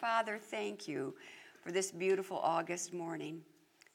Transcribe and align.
Father, 0.00 0.38
thank 0.38 0.88
you 0.88 1.14
for 1.62 1.72
this 1.72 1.92
beautiful 1.92 2.38
August 2.38 2.94
morning. 2.94 3.42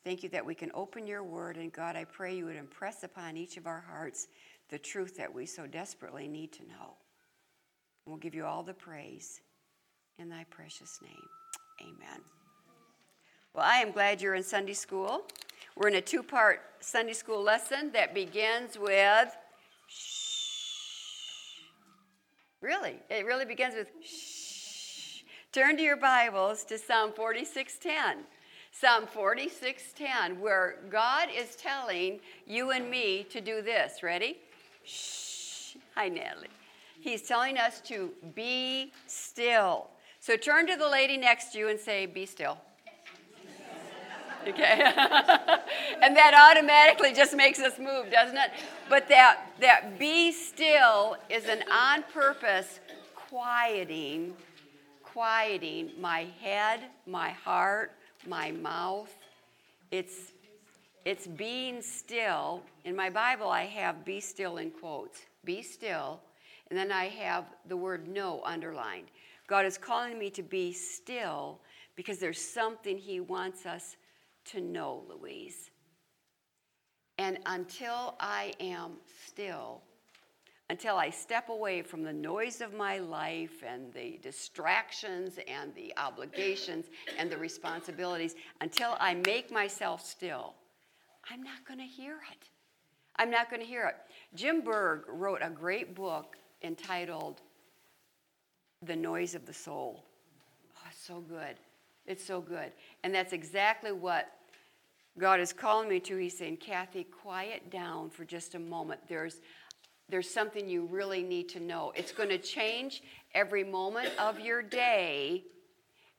Thank 0.04 0.21
you 0.21 0.29
that 0.29 0.46
we 0.46 0.54
can 0.54 0.70
open 0.75 1.08
your 1.08 1.24
word, 1.24 1.58
and 1.58 1.74
God, 1.74 1.96
I 1.96 2.04
pray 2.04 2.38
you 2.38 2.46
would 2.46 2.58
impress 2.58 3.01
upon 3.01 3.35
each 3.35 3.58
of 3.58 3.66
our 3.66 3.83
hearts 3.89 4.28
the 4.70 4.78
truth 4.78 5.18
that 5.18 5.33
we 5.33 5.47
so 5.47 5.65
desperately 5.65 6.28
need 6.28 6.52
to 6.54 6.62
know. 6.68 6.94
We'll 8.05 8.18
give 8.18 8.36
you 8.36 8.46
all 8.46 8.62
the 8.62 8.76
praise 8.76 9.41
in 10.20 10.29
thy 10.29 10.46
precious 10.52 10.99
name. 11.02 11.28
Amen. 11.81 12.22
Well, 13.56 13.65
I 13.65 13.78
am 13.78 13.92
glad 13.92 14.22
you're 14.22 14.35
in 14.35 14.44
Sunday 14.44 14.74
school. 14.74 15.24
We're 15.76 15.87
in 15.87 15.96
a 15.96 16.02
two 16.02 16.22
part 16.22 16.62
Sunday 16.81 17.13
school 17.13 17.41
lesson 17.41 17.91
that 17.94 18.13
begins 18.13 18.77
with 18.77 19.35
shh. 19.88 21.62
Really, 22.62 22.99
it 23.09 23.26
really 23.26 23.45
begins 23.45 23.73
with 23.73 23.90
shh. 24.03 24.34
Turn 25.55 25.77
to 25.77 25.84
your 25.84 25.95
Bibles 25.95 26.66
to 26.66 26.77
Psalm 26.77 27.13
46:10. 27.13 28.26
Psalm 28.73 29.08
46:10, 29.08 30.41
where 30.41 30.80
God 30.90 31.30
is 31.34 31.55
telling 31.55 32.20
you 32.45 32.72
and 32.72 32.91
me 32.91 33.23
to 33.30 33.40
do 33.40 33.62
this. 33.62 34.04
Ready? 34.04 34.38
Shh. 34.84 35.78
Hi, 35.95 36.09
Natalie. 36.09 36.50
He's 37.00 37.22
telling 37.22 37.58
us 37.58 37.80
to 37.86 38.12
be 38.36 38.91
still. 39.08 39.88
So 40.20 40.36
turn 40.36 40.68
to 40.68 40.76
the 40.76 40.90
lady 40.90 41.16
next 41.16 41.54
to 41.54 41.59
you 41.59 41.70
and 41.70 41.80
say, 41.80 42.06
Be 42.06 42.26
still. 42.26 42.58
Okay? 44.45 44.81
and 46.02 46.17
that 46.17 46.34
automatically 46.52 47.14
just 47.14 47.34
makes 47.34 47.59
us 47.59 47.80
move, 47.80 48.12
doesn't 48.12 48.36
it? 48.36 48.52
But 48.90 49.08
that, 49.08 49.53
that 49.62 49.98
be 49.98 50.34
still 50.34 51.16
is 51.30 51.45
an 51.45 51.64
on 51.72 52.03
purpose 52.12 52.81
quieting, 53.16 54.36
quieting 55.16 55.92
my 55.98 56.28
head, 56.42 56.82
my 57.08 57.30
heart, 57.30 57.94
my 58.28 58.52
mouth. 58.52 59.16
It's, 59.90 60.34
it's 61.06 61.26
being 61.26 61.81
still. 61.81 62.62
In 62.84 62.98
my 62.98 63.09
Bible, 63.09 63.48
I 63.48 63.64
have 63.64 64.04
be 64.04 64.20
still 64.20 64.58
in 64.58 64.72
quotes. 64.72 65.22
Be 65.45 65.62
still. 65.62 66.20
And 66.70 66.78
then 66.78 66.92
I 66.92 67.06
have 67.06 67.45
the 67.70 67.78
word 67.78 68.09
no 68.09 68.42
underlined. 68.44 69.08
God 69.48 69.66
is 69.66 69.78
calling 69.78 70.20
me 70.20 70.30
to 70.31 70.44
be 70.44 70.73
still 70.73 71.61
because 71.95 72.17
there's 72.17 72.42
something 72.42 72.98
He 72.98 73.22
wants 73.22 73.66
us 73.66 73.95
to 74.52 74.59
know, 74.59 75.04
Louise. 75.09 75.72
And 77.17 77.38
until 77.45 78.16
I 78.20 78.52
am 78.59 78.98
still, 79.26 79.82
until 80.69 80.95
I 80.95 81.09
step 81.09 81.49
away 81.49 81.81
from 81.81 82.03
the 82.03 82.13
noise 82.13 82.59
of 82.59 82.73
my 82.73 82.97
life 82.97 83.63
and 83.66 83.94
the 83.94 84.19
distractions 84.23 85.38
and 85.47 85.73
the 85.75 85.94
obligations 85.97 86.85
and 87.17 87.31
the 87.31 87.38
responsibilities, 87.38 88.35
until 88.61 88.95
I 88.99 89.13
make 89.13 89.52
myself 89.52 90.03
still, 90.03 90.53
I'm 91.30 91.43
not 91.43 91.66
going 91.67 91.80
to 91.80 91.86
hear 91.86 92.16
it. 92.31 92.49
I'm 93.17 93.30
not 93.30 93.49
going 93.49 93.61
to 93.61 93.67
hear 93.67 93.86
it. 93.86 93.95
Jim 94.36 94.61
Berg 94.61 95.03
wrote 95.08 95.39
a 95.41 95.49
great 95.49 95.95
book 95.95 96.36
entitled 96.63 97.41
The 98.81 98.95
Noise 98.95 99.36
of 99.36 99.45
the 99.45 99.53
Soul. 99.53 100.03
Oh, 100.75 100.88
it's 100.89 101.05
so 101.05 101.21
good. 101.21 101.55
It's 102.08 102.23
so 102.23 102.41
good. 102.41 102.71
And 103.03 103.13
that's 103.13 103.33
exactly 103.33 103.91
what 103.91 104.31
God 105.17 105.39
is 105.39 105.53
calling 105.53 105.88
me 105.88 105.99
to. 106.02 106.17
He's 106.17 106.38
saying, 106.38 106.58
Kathy, 106.58 107.05
quiet 107.05 107.71
down 107.71 108.09
for 108.09 108.25
just 108.25 108.55
a 108.55 108.59
moment. 108.59 108.99
There's, 109.08 109.41
there's 110.09 110.30
something 110.30 110.70
you 110.70 110.86
really 110.86 111.23
need 111.23 111.50
to 111.50 111.59
know. 111.59 111.92
It's 111.95 112.11
going 112.11 112.30
to 112.30 112.38
change 112.38 113.02
every 113.34 113.64
moment 113.64 114.09
of 114.20 114.39
your 114.39 114.61
day 114.61 115.44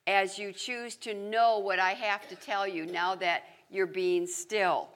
as 0.06 0.39
you 0.39 0.53
choose 0.53 0.97
to 0.97 1.15
know 1.15 1.59
what 1.59 1.79
I 1.79 1.92
have 1.92 2.29
to 2.29 2.37
tell 2.37 2.67
you 2.67 2.87
now 2.87 3.14
that 3.17 3.45
you're 3.70 3.87
being 3.87 4.27
still. 4.27 4.89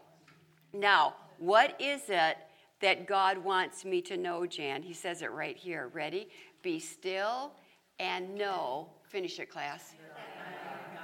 Now, 0.73 1.15
what 1.39 1.81
is 1.81 2.03
it 2.09 2.37
that 2.81 3.07
God 3.07 3.39
wants 3.39 3.85
me 3.85 4.01
to 4.03 4.17
know, 4.17 4.47
Jan? 4.47 4.83
He 4.83 4.93
says 4.93 5.23
it 5.23 5.33
right 5.33 5.57
here. 5.57 5.91
Ready? 5.93 6.29
Be 6.63 6.79
still 6.79 7.53
and 7.99 8.35
know, 8.35 8.89
finish 9.09 9.39
it, 9.39 9.51
class, 9.51 9.95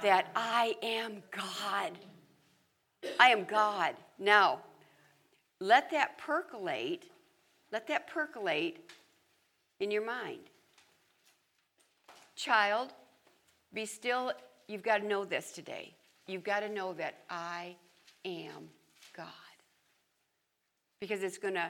that 0.01 0.31
I 0.35 0.75
am 0.81 1.21
God. 1.31 1.97
I 3.19 3.29
am 3.29 3.43
God. 3.43 3.95
Now, 4.17 4.61
let 5.59 5.91
that 5.91 6.17
percolate, 6.17 7.05
let 7.71 7.87
that 7.87 8.07
percolate 8.07 8.89
in 9.79 9.91
your 9.91 10.05
mind. 10.05 10.39
Child, 12.35 12.93
be 13.73 13.85
still. 13.85 14.31
You've 14.67 14.83
got 14.83 14.97
to 14.99 15.07
know 15.07 15.25
this 15.25 15.51
today. 15.51 15.93
You've 16.27 16.43
got 16.43 16.59
to 16.61 16.69
know 16.69 16.93
that 16.93 17.19
I 17.29 17.75
am 18.25 18.69
God. 19.15 19.25
Because 20.99 21.23
it's 21.23 21.37
going 21.37 21.53
to 21.55 21.69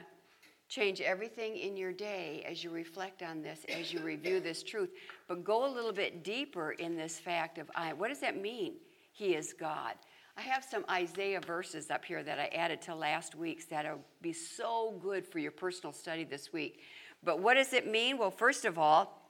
change 0.68 1.00
everything 1.00 1.56
in 1.56 1.76
your 1.76 1.92
day 1.92 2.44
as 2.48 2.62
you 2.62 2.70
reflect 2.70 3.22
on 3.22 3.42
this, 3.42 3.60
as 3.68 3.92
you 3.92 4.00
review 4.00 4.40
this 4.40 4.62
truth. 4.62 4.90
But 5.26 5.44
go 5.44 5.66
a 5.66 5.72
little 5.72 5.92
bit 5.92 6.22
deeper 6.22 6.72
in 6.72 6.96
this 6.96 7.18
fact 7.18 7.58
of 7.58 7.70
I. 7.74 7.92
What 7.92 8.08
does 8.08 8.20
that 8.20 8.40
mean? 8.40 8.74
He 9.12 9.34
is 9.34 9.52
God. 9.52 9.94
I 10.38 10.42
have 10.42 10.62
some 10.62 10.84
Isaiah 10.88 11.40
verses 11.40 11.90
up 11.90 12.04
here 12.04 12.22
that 12.22 12.38
I 12.38 12.46
added 12.54 12.80
to 12.82 12.94
last 12.94 13.34
week's 13.34 13.64
that'll 13.64 13.98
be 14.22 14.32
so 14.32 14.94
good 15.02 15.26
for 15.26 15.40
your 15.40 15.50
personal 15.50 15.92
study 15.92 16.22
this 16.22 16.52
week. 16.52 16.78
But 17.24 17.40
what 17.40 17.54
does 17.54 17.72
it 17.72 17.90
mean? 17.90 18.18
Well, 18.18 18.30
first 18.30 18.64
of 18.64 18.78
all, 18.78 19.20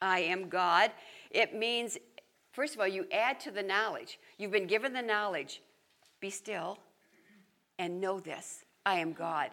I 0.00 0.18
am 0.18 0.48
God. 0.48 0.90
It 1.30 1.54
means, 1.54 1.96
first 2.50 2.74
of 2.74 2.80
all, 2.80 2.88
you 2.88 3.06
add 3.12 3.38
to 3.40 3.52
the 3.52 3.62
knowledge. 3.62 4.18
You've 4.36 4.50
been 4.50 4.66
given 4.66 4.92
the 4.92 5.00
knowledge. 5.00 5.62
Be 6.18 6.28
still 6.28 6.76
and 7.78 8.00
know 8.00 8.18
this 8.18 8.64
I 8.84 8.96
am 8.96 9.12
God. 9.12 9.50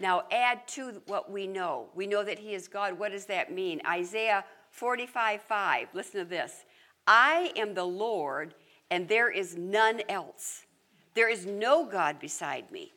Now 0.00 0.22
add 0.32 0.66
to 0.68 1.02
what 1.04 1.30
we 1.30 1.46
know. 1.46 1.90
We 1.94 2.06
know 2.06 2.24
that 2.24 2.38
He 2.38 2.54
is 2.54 2.66
God. 2.66 2.98
What 2.98 3.12
does 3.12 3.26
that 3.26 3.52
mean? 3.52 3.82
Isaiah 3.86 4.46
45 4.70 5.42
5. 5.42 5.88
Listen 5.92 6.20
to 6.20 6.24
this 6.24 6.64
I 7.06 7.52
am 7.56 7.74
the 7.74 7.84
Lord 7.84 8.54
and 8.90 9.08
there 9.08 9.30
is 9.30 9.56
none 9.56 10.02
else. 10.08 10.66
There 11.14 11.28
is 11.28 11.46
no 11.46 11.84
God 11.86 12.18
beside 12.18 12.70
me. 12.70 12.92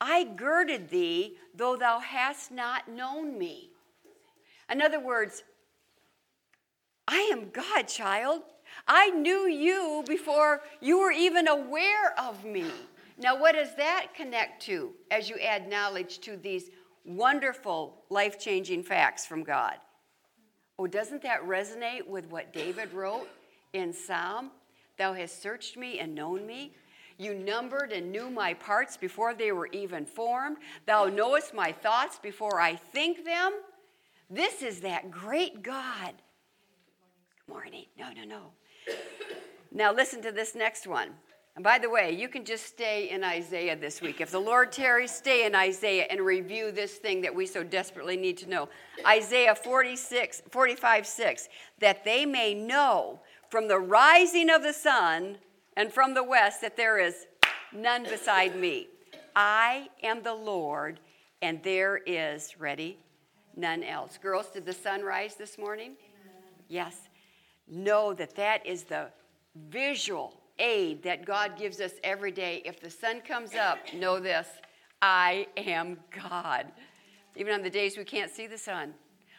I 0.00 0.24
girded 0.24 0.88
thee, 0.90 1.36
though 1.54 1.76
thou 1.76 2.00
hast 2.00 2.50
not 2.50 2.88
known 2.88 3.38
me. 3.38 3.70
In 4.70 4.82
other 4.82 5.00
words, 5.00 5.44
I 7.06 7.30
am 7.32 7.50
God, 7.50 7.88
child. 7.88 8.42
I 8.88 9.10
knew 9.10 9.46
you 9.46 10.02
before 10.06 10.62
you 10.80 10.98
were 10.98 11.12
even 11.12 11.46
aware 11.46 12.18
of 12.18 12.44
me. 12.44 12.66
Now, 13.18 13.38
what 13.38 13.54
does 13.54 13.74
that 13.76 14.08
connect 14.14 14.62
to 14.62 14.92
as 15.10 15.28
you 15.28 15.36
add 15.38 15.68
knowledge 15.68 16.18
to 16.20 16.36
these 16.36 16.70
wonderful, 17.04 18.02
life 18.08 18.38
changing 18.40 18.82
facts 18.82 19.26
from 19.26 19.44
God? 19.44 19.74
Oh, 20.78 20.86
doesn't 20.86 21.22
that 21.22 21.42
resonate 21.42 22.06
with 22.06 22.30
what 22.30 22.52
David 22.52 22.92
wrote 22.92 23.28
in 23.72 23.92
Psalm 23.92 24.50
Thou 24.98 25.14
hast 25.14 25.42
searched 25.42 25.76
me 25.76 25.98
and 25.98 26.14
known 26.14 26.46
me. 26.46 26.74
You 27.18 27.34
numbered 27.34 27.92
and 27.92 28.10
knew 28.10 28.30
my 28.30 28.54
parts 28.54 28.96
before 28.96 29.34
they 29.34 29.52
were 29.52 29.68
even 29.68 30.04
formed. 30.04 30.58
Thou 30.86 31.06
knowest 31.06 31.54
my 31.54 31.72
thoughts 31.72 32.18
before 32.18 32.60
I 32.60 32.74
think 32.74 33.24
them. 33.24 33.52
This 34.28 34.62
is 34.62 34.80
that 34.80 35.10
great 35.10 35.62
God. 35.62 36.14
Good 37.46 37.52
morning. 37.52 37.86
No, 37.98 38.10
no, 38.12 38.24
no. 38.24 38.52
Now 39.70 39.92
listen 39.92 40.22
to 40.22 40.32
this 40.32 40.54
next 40.54 40.86
one. 40.86 41.10
And 41.54 41.62
by 41.62 41.78
the 41.78 41.90
way, 41.90 42.12
you 42.12 42.28
can 42.28 42.46
just 42.46 42.64
stay 42.64 43.10
in 43.10 43.22
Isaiah 43.22 43.76
this 43.76 44.00
week. 44.00 44.22
If 44.22 44.30
the 44.30 44.38
Lord 44.38 44.72
tarries, 44.72 45.10
stay 45.10 45.44
in 45.44 45.54
Isaiah 45.54 46.06
and 46.08 46.20
review 46.22 46.72
this 46.72 46.94
thing 46.94 47.20
that 47.22 47.34
we 47.34 47.44
so 47.44 47.62
desperately 47.62 48.16
need 48.16 48.38
to 48.38 48.48
know. 48.48 48.70
Isaiah 49.06 49.54
46, 49.54 50.42
45, 50.50 51.06
6. 51.06 51.48
That 51.80 52.04
they 52.04 52.24
may 52.24 52.54
know 52.54 53.20
from 53.52 53.68
the 53.68 53.78
rising 53.78 54.48
of 54.48 54.62
the 54.62 54.72
sun 54.72 55.36
and 55.76 55.92
from 55.92 56.14
the 56.14 56.24
west 56.24 56.62
that 56.62 56.74
there 56.74 56.98
is 56.98 57.26
none 57.70 58.02
beside 58.02 58.56
me. 58.56 58.88
I 59.36 59.90
am 60.02 60.22
the 60.22 60.32
Lord, 60.32 61.00
and 61.42 61.62
there 61.62 61.98
is, 62.06 62.58
ready, 62.58 62.96
none 63.54 63.82
else. 63.82 64.16
Girls, 64.16 64.46
did 64.46 64.64
the 64.64 64.72
sun 64.72 65.02
rise 65.02 65.34
this 65.34 65.58
morning? 65.58 65.90
Amen. 65.90 66.42
Yes. 66.68 67.10
Know 67.68 68.14
that 68.14 68.34
that 68.36 68.64
is 68.64 68.84
the 68.84 69.08
visual 69.68 70.32
aid 70.58 71.02
that 71.02 71.26
God 71.26 71.58
gives 71.58 71.78
us 71.78 71.92
every 72.02 72.32
day. 72.32 72.62
If 72.64 72.80
the 72.80 72.88
sun 72.88 73.20
comes 73.20 73.54
up, 73.54 73.76
know 73.92 74.18
this 74.18 74.48
I 75.02 75.46
am 75.58 75.98
God. 76.10 76.72
Even 77.36 77.52
on 77.52 77.62
the 77.62 77.68
days 77.68 77.98
we 77.98 78.04
can't 78.04 78.30
see 78.30 78.46
the 78.46 78.56
sun, 78.56 78.94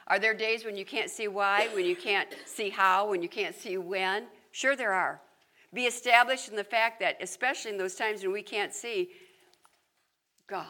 are 0.08 0.20
there 0.20 0.34
days 0.34 0.66
when 0.66 0.76
you 0.76 0.86
can't 0.86 1.10
see 1.10 1.28
why, 1.28 1.70
when 1.74 1.86
you 1.86 1.96
can't 1.96 2.30
see 2.46 2.70
how, 2.70 3.10
when 3.10 3.22
you 3.22 3.30
can't 3.30 3.56
see 3.56 3.78
when? 3.78 4.26
Sure, 4.52 4.76
there 4.76 4.94
are. 4.94 5.22
Be 5.74 5.86
established 5.86 6.50
in 6.50 6.56
the 6.56 6.64
fact 6.64 7.00
that, 7.00 7.18
especially 7.22 7.72
in 7.72 7.78
those 7.78 7.96
times 7.96 8.22
when 8.22 8.32
we 8.32 8.44
can't 8.44 8.74
see, 8.74 9.10
God 10.48 10.66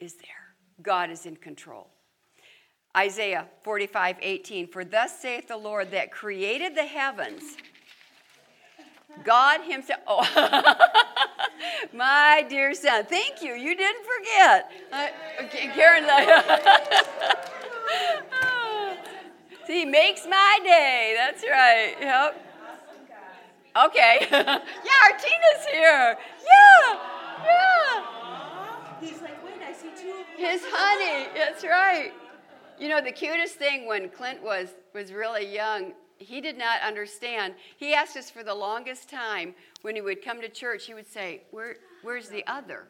is 0.00 0.14
there. 0.14 0.26
God 0.82 1.10
is 1.10 1.26
in 1.26 1.36
control. 1.36 1.88
Isaiah 2.96 3.46
45, 3.62 4.16
18. 4.20 4.68
For 4.68 4.84
thus 4.84 5.18
saith 5.18 5.48
the 5.48 5.56
Lord 5.56 5.90
that 5.90 6.12
created 6.12 6.74
the 6.74 6.84
heavens. 6.84 7.42
God 9.24 9.62
Himself. 9.62 10.00
Oh, 10.06 10.24
my 11.92 12.46
dear 12.48 12.72
son, 12.74 13.04
thank 13.06 13.42
you. 13.42 13.54
You 13.54 13.76
didn't 13.76 14.04
forget. 14.04 14.70
Uh, 14.92 15.08
Karen, 15.74 16.04
he 19.72 19.84
makes 19.84 20.26
my 20.26 20.58
day. 20.62 21.14
That's 21.16 21.42
right. 21.44 21.94
Yep. 22.00 22.44
Okay. 23.86 24.26
yeah, 24.30 24.58
Artina's 25.04 25.66
here. 25.70 26.16
Yeah. 26.40 26.98
Yeah. 27.44 29.00
He's 29.00 29.22
like, 29.22 29.44
wait, 29.44 29.62
I 29.64 29.72
see 29.72 29.90
two. 29.96 30.24
His 30.36 30.62
honey. 30.64 31.28
That's 31.36 31.64
right. 31.64 32.12
You 32.78 32.88
know, 32.88 33.00
the 33.00 33.12
cutest 33.12 33.56
thing 33.56 33.86
when 33.86 34.08
Clint 34.08 34.42
was 34.42 34.68
was 34.94 35.12
really 35.12 35.52
young, 35.52 35.92
he 36.18 36.40
did 36.40 36.58
not 36.58 36.80
understand. 36.82 37.54
He 37.76 37.94
asked 37.94 38.16
us 38.16 38.30
for 38.30 38.42
the 38.42 38.54
longest 38.54 39.08
time 39.08 39.54
when 39.82 39.94
he 39.94 40.00
would 40.00 40.24
come 40.24 40.40
to 40.40 40.48
church, 40.48 40.86
he 40.86 40.94
would 40.94 41.06
say, 41.06 41.42
Where, 41.50 41.76
Where's 42.02 42.28
the 42.28 42.44
other? 42.46 42.88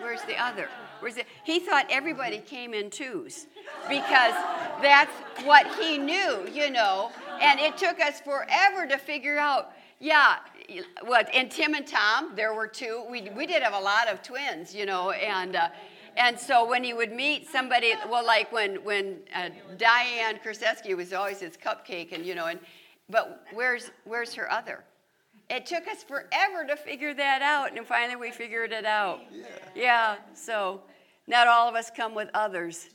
Where's 0.00 0.22
the 0.22 0.36
other? 0.36 0.68
Where's 1.00 1.14
the? 1.14 1.24
He 1.44 1.60
thought 1.60 1.86
everybody 1.90 2.38
came 2.38 2.74
in 2.74 2.90
twos 2.90 3.46
because 3.88 4.34
that's 4.82 5.12
what 5.44 5.66
he 5.78 5.98
knew, 5.98 6.46
you 6.52 6.70
know. 6.70 7.10
And 7.40 7.60
it 7.60 7.76
took 7.76 8.00
us 8.00 8.20
forever 8.20 8.86
to 8.86 8.98
figure 8.98 9.38
out, 9.38 9.72
yeah, 9.98 10.36
what, 11.04 11.28
and 11.34 11.50
Tim 11.50 11.74
and 11.74 11.86
Tom, 11.86 12.32
there 12.34 12.54
were 12.54 12.66
two. 12.66 13.04
We, 13.10 13.30
we 13.30 13.46
did 13.46 13.62
have 13.62 13.74
a 13.74 13.80
lot 13.80 14.08
of 14.08 14.22
twins, 14.22 14.74
you 14.74 14.86
know, 14.86 15.10
and. 15.10 15.56
Uh, 15.56 15.68
and 16.16 16.38
so 16.38 16.68
when 16.68 16.82
he 16.82 16.92
would 16.92 17.12
meet 17.12 17.48
somebody, 17.48 17.94
well, 18.08 18.26
like 18.26 18.50
when 18.50 18.82
when 18.82 19.18
uh, 19.34 19.50
Diane 19.78 20.40
Krasesky 20.44 20.96
was 20.96 21.12
always 21.12 21.38
his 21.38 21.56
cupcake, 21.56 22.12
and 22.12 22.26
you 22.26 22.34
know, 22.34 22.46
and 22.46 22.58
but 23.08 23.46
where's 23.52 23.90
where's 24.04 24.34
her 24.34 24.50
other? 24.50 24.84
It 25.50 25.66
took 25.66 25.88
us 25.88 26.04
forever 26.04 26.64
to 26.68 26.76
figure 26.76 27.12
that 27.12 27.42
out, 27.42 27.76
and 27.76 27.84
finally 27.84 28.14
we 28.14 28.30
figured 28.30 28.70
it 28.70 28.84
out. 28.86 29.20
Yeah. 29.32 29.44
yeah 29.74 30.16
so 30.32 30.82
not 31.26 31.48
all 31.48 31.68
of 31.68 31.74
us 31.74 31.90
come 31.94 32.14
with 32.14 32.30
others. 32.34 32.88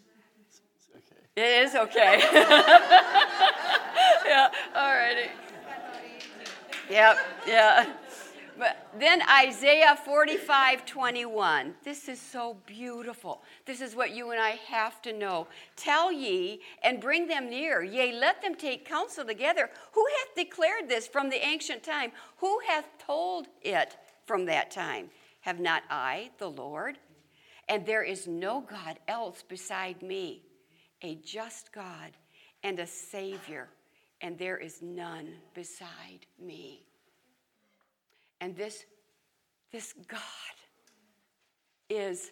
Okay. 1.36 1.42
It 1.44 1.66
is 1.66 1.76
okay. 1.76 2.20
yeah. 4.26 4.50
All 4.74 4.94
righty. 4.94 5.30
Yep. 6.90 7.18
Yeah. 7.46 7.94
Then 8.98 9.22
Isaiah 9.30 9.98
45 10.06 10.86
21. 10.86 11.74
This 11.84 12.08
is 12.08 12.22
so 12.22 12.56
beautiful. 12.66 13.42
This 13.66 13.82
is 13.82 13.94
what 13.94 14.12
you 14.12 14.32
and 14.32 14.40
I 14.40 14.52
have 14.70 15.02
to 15.02 15.12
know. 15.12 15.48
Tell 15.76 16.12
ye 16.12 16.62
and 16.82 17.02
bring 17.02 17.28
them 17.28 17.50
near, 17.50 17.84
yea, 17.84 18.14
let 18.14 18.42
them 18.42 18.56
take 18.56 18.86
counsel 18.86 19.26
together. 19.26 19.70
Who 19.92 20.06
hath 20.06 20.36
declared 20.36 20.88
this 20.88 21.08
from 21.08 21.30
the 21.30 21.46
ancient 21.46 21.84
time? 21.84 22.14
Who 22.38 22.60
hath 22.68 22.86
told 23.06 23.48
it 23.62 23.98
from 24.26 24.46
that 24.46 24.72
time? 24.72 25.10
Have 25.42 25.60
not 25.60 25.84
I, 25.90 26.32
the 26.38 26.50
Lord? 26.50 26.98
And 27.68 27.86
there 27.86 28.04
is 28.04 28.28
no 28.28 28.62
God 28.62 29.00
else 29.10 29.44
beside 29.44 30.02
me, 30.02 30.44
a 31.02 31.16
just 31.16 31.74
God 31.74 32.12
and 32.64 32.80
a 32.80 32.88
Savior, 32.88 33.68
and 34.22 34.38
there 34.38 34.58
is 34.58 34.82
none 34.82 35.34
beside 35.54 36.26
me. 36.40 36.86
And 38.46 38.56
this, 38.56 38.86
this 39.72 39.96
God 40.08 40.22
is 41.90 42.30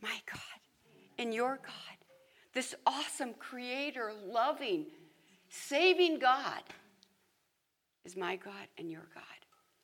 my 0.00 0.16
God 0.30 0.60
and 1.18 1.34
your 1.34 1.56
God. 1.56 1.96
This 2.54 2.72
awesome 2.86 3.34
creator, 3.34 4.12
loving, 4.28 4.86
saving 5.48 6.20
God 6.20 6.62
is 8.04 8.16
my 8.16 8.36
God 8.36 8.68
and 8.78 8.92
your 8.92 9.08
God. 9.12 9.24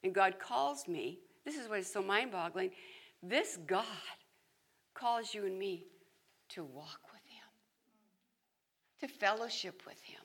And 0.05 0.15
God 0.15 0.39
calls 0.39 0.87
me, 0.87 1.19
this 1.45 1.57
is 1.57 1.69
what 1.69 1.81
is 1.81 1.93
so 1.93 2.01
mind 2.01 2.31
boggling. 2.31 2.71
This 3.21 3.59
God 3.67 3.85
calls 4.95 5.35
you 5.35 5.47
and 5.47 5.59
me 5.59 5.87
to 6.51 6.63
walk 6.63 7.01
with 7.13 7.25
Him, 7.25 7.49
to 9.01 9.19
fellowship 9.19 9.83
with 9.85 10.01
Him, 10.05 10.23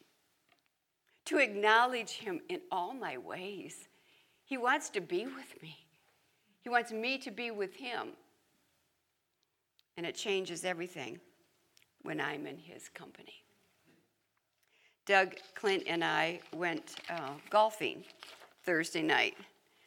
to 1.26 1.40
acknowledge 1.40 2.12
Him 2.12 2.42
in 2.48 2.62
all 2.72 2.94
my 2.94 3.18
ways 3.18 3.88
he 4.52 4.58
wants 4.58 4.90
to 4.90 5.00
be 5.00 5.24
with 5.24 5.62
me. 5.62 5.78
He 6.60 6.68
wants 6.68 6.92
me 6.92 7.18
to 7.20 7.32
be 7.32 7.52
with 7.52 7.74
him. 7.74 8.10
And 9.96 10.06
it 10.06 10.14
changes 10.14 10.66
everything 10.66 11.22
when 12.02 12.20
I'm 12.20 12.46
in 12.46 12.58
his 12.58 12.90
company. 12.90 13.46
Doug, 15.06 15.36
Clint, 15.56 15.84
and 15.88 16.04
I 16.04 16.42
went 16.54 16.98
uh, 17.10 17.30
golfing 17.50 18.04
Thursday 18.66 19.02
night. 19.02 19.38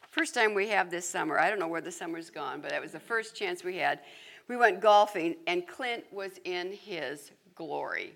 First 0.08 0.34
time 0.34 0.54
we 0.54 0.68
have 0.68 0.90
this 0.90 1.06
summer. 1.06 1.38
I 1.38 1.50
don't 1.50 1.58
know 1.58 1.68
where 1.68 1.82
the 1.82 1.92
summer's 1.92 2.30
gone, 2.30 2.62
but 2.62 2.70
that 2.70 2.80
was 2.80 2.92
the 2.92 2.98
first 2.98 3.36
chance 3.36 3.64
we 3.64 3.76
had. 3.76 4.00
We 4.48 4.56
went 4.56 4.80
golfing, 4.80 5.36
and 5.46 5.68
Clint 5.68 6.04
was 6.10 6.40
in 6.44 6.72
his 6.72 7.32
glory. 7.54 8.14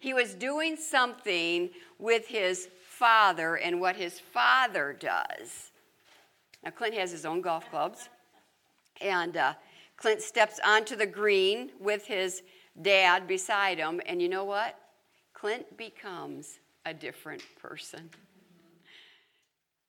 He 0.00 0.12
was 0.12 0.34
doing 0.34 0.76
something 0.76 1.70
with 1.98 2.26
his 2.26 2.68
father 3.02 3.56
and 3.56 3.80
what 3.80 3.96
his 3.96 4.20
father 4.20 4.96
does. 4.96 5.72
Now, 6.62 6.70
Clint 6.70 6.94
has 6.94 7.10
his 7.10 7.24
own 7.24 7.40
golf 7.40 7.68
clubs, 7.68 8.08
and 9.00 9.36
uh, 9.36 9.54
Clint 9.96 10.22
steps 10.22 10.60
onto 10.64 10.94
the 10.94 11.06
green 11.06 11.72
with 11.80 12.06
his 12.06 12.44
dad 12.80 13.26
beside 13.26 13.78
him, 13.78 14.00
and 14.06 14.22
you 14.22 14.28
know 14.28 14.44
what? 14.44 14.78
Clint 15.34 15.76
becomes 15.76 16.60
a 16.86 16.94
different 16.94 17.42
person. 17.60 18.08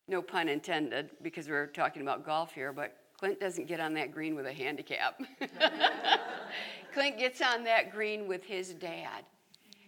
No 0.08 0.24
pun 0.24 0.50
intended, 0.50 1.12
because 1.22 1.48
we're 1.48 1.68
talking 1.68 2.02
about 2.02 2.26
golf 2.26 2.52
here, 2.52 2.74
but 2.74 2.98
Clint 3.20 3.40
doesn't 3.40 3.68
get 3.68 3.80
on 3.80 3.94
that 3.94 4.12
green 4.12 4.34
with 4.34 4.48
a 4.48 4.54
handicap. 4.54 5.22
Clint 6.96 7.20
gets 7.20 7.44
on 7.44 7.64
that 7.66 7.92
green 7.92 8.28
with 8.28 8.44
his 8.44 8.74
dad. 8.74 9.24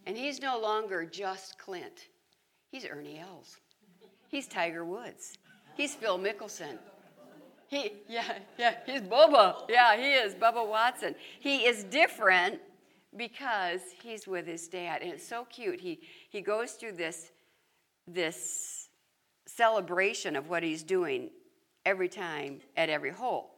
And 0.06 0.16
he's 0.16 0.40
no 0.40 0.60
longer 0.60 1.06
just 1.06 1.58
Clint. 1.58 2.10
He's 2.76 2.86
Ernie 2.86 3.20
Els. 3.20 3.56
He's 4.28 4.48
Tiger 4.48 4.84
Woods. 4.84 5.38
He's 5.78 5.96
Phil 5.96 6.20
Mickelson. 6.20 6.78
He, 7.70 7.94
yeah, 8.10 8.40
yeah, 8.58 8.76
he's 8.86 9.00
Bubba. 9.00 9.62
Yeah, 9.70 9.96
he 9.96 10.12
is 10.12 10.36
Bubba 10.36 10.68
Watson. 10.68 11.16
He 11.40 11.60
is 11.60 11.86
different 11.86 12.60
because 13.16 13.80
he's 14.04 14.28
with 14.28 14.46
his 14.46 14.68
dad, 14.68 15.04
and 15.04 15.10
it's 15.10 15.26
so 15.26 15.46
cute. 15.46 15.80
He 15.80 16.02
he 16.30 16.42
goes 16.42 16.74
through 16.74 16.98
this 16.98 17.32
this 18.10 18.90
celebration 19.46 20.36
of 20.36 20.50
what 20.50 20.62
he's 20.62 20.84
doing 20.84 21.30
every 21.86 22.10
time 22.10 22.60
at 22.76 22.90
every 22.90 23.12
hole. 23.12 23.52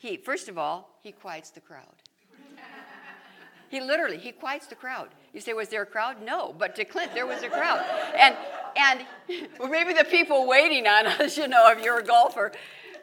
He 0.00 0.16
first 0.16 0.48
of 0.48 0.58
all 0.58 0.98
he 1.00 1.12
quiets 1.12 1.50
the 1.50 1.60
crowd. 1.60 1.94
He 3.68 3.80
literally 3.80 4.18
he 4.18 4.32
quiets 4.32 4.66
the 4.66 4.74
crowd. 4.74 5.10
You 5.32 5.40
say, 5.40 5.52
was 5.52 5.68
there 5.68 5.82
a 5.82 5.86
crowd? 5.86 6.22
No, 6.22 6.54
but 6.56 6.74
to 6.76 6.84
Clint 6.84 7.14
there 7.14 7.26
was 7.26 7.42
a 7.42 7.48
crowd, 7.48 7.84
and 8.16 8.36
and 8.76 9.06
well, 9.58 9.68
maybe 9.68 9.92
the 9.92 10.04
people 10.04 10.46
waiting 10.46 10.86
on 10.86 11.06
us, 11.06 11.36
you 11.36 11.48
know, 11.48 11.70
if 11.70 11.82
you're 11.82 11.98
a 11.98 12.04
golfer. 12.04 12.52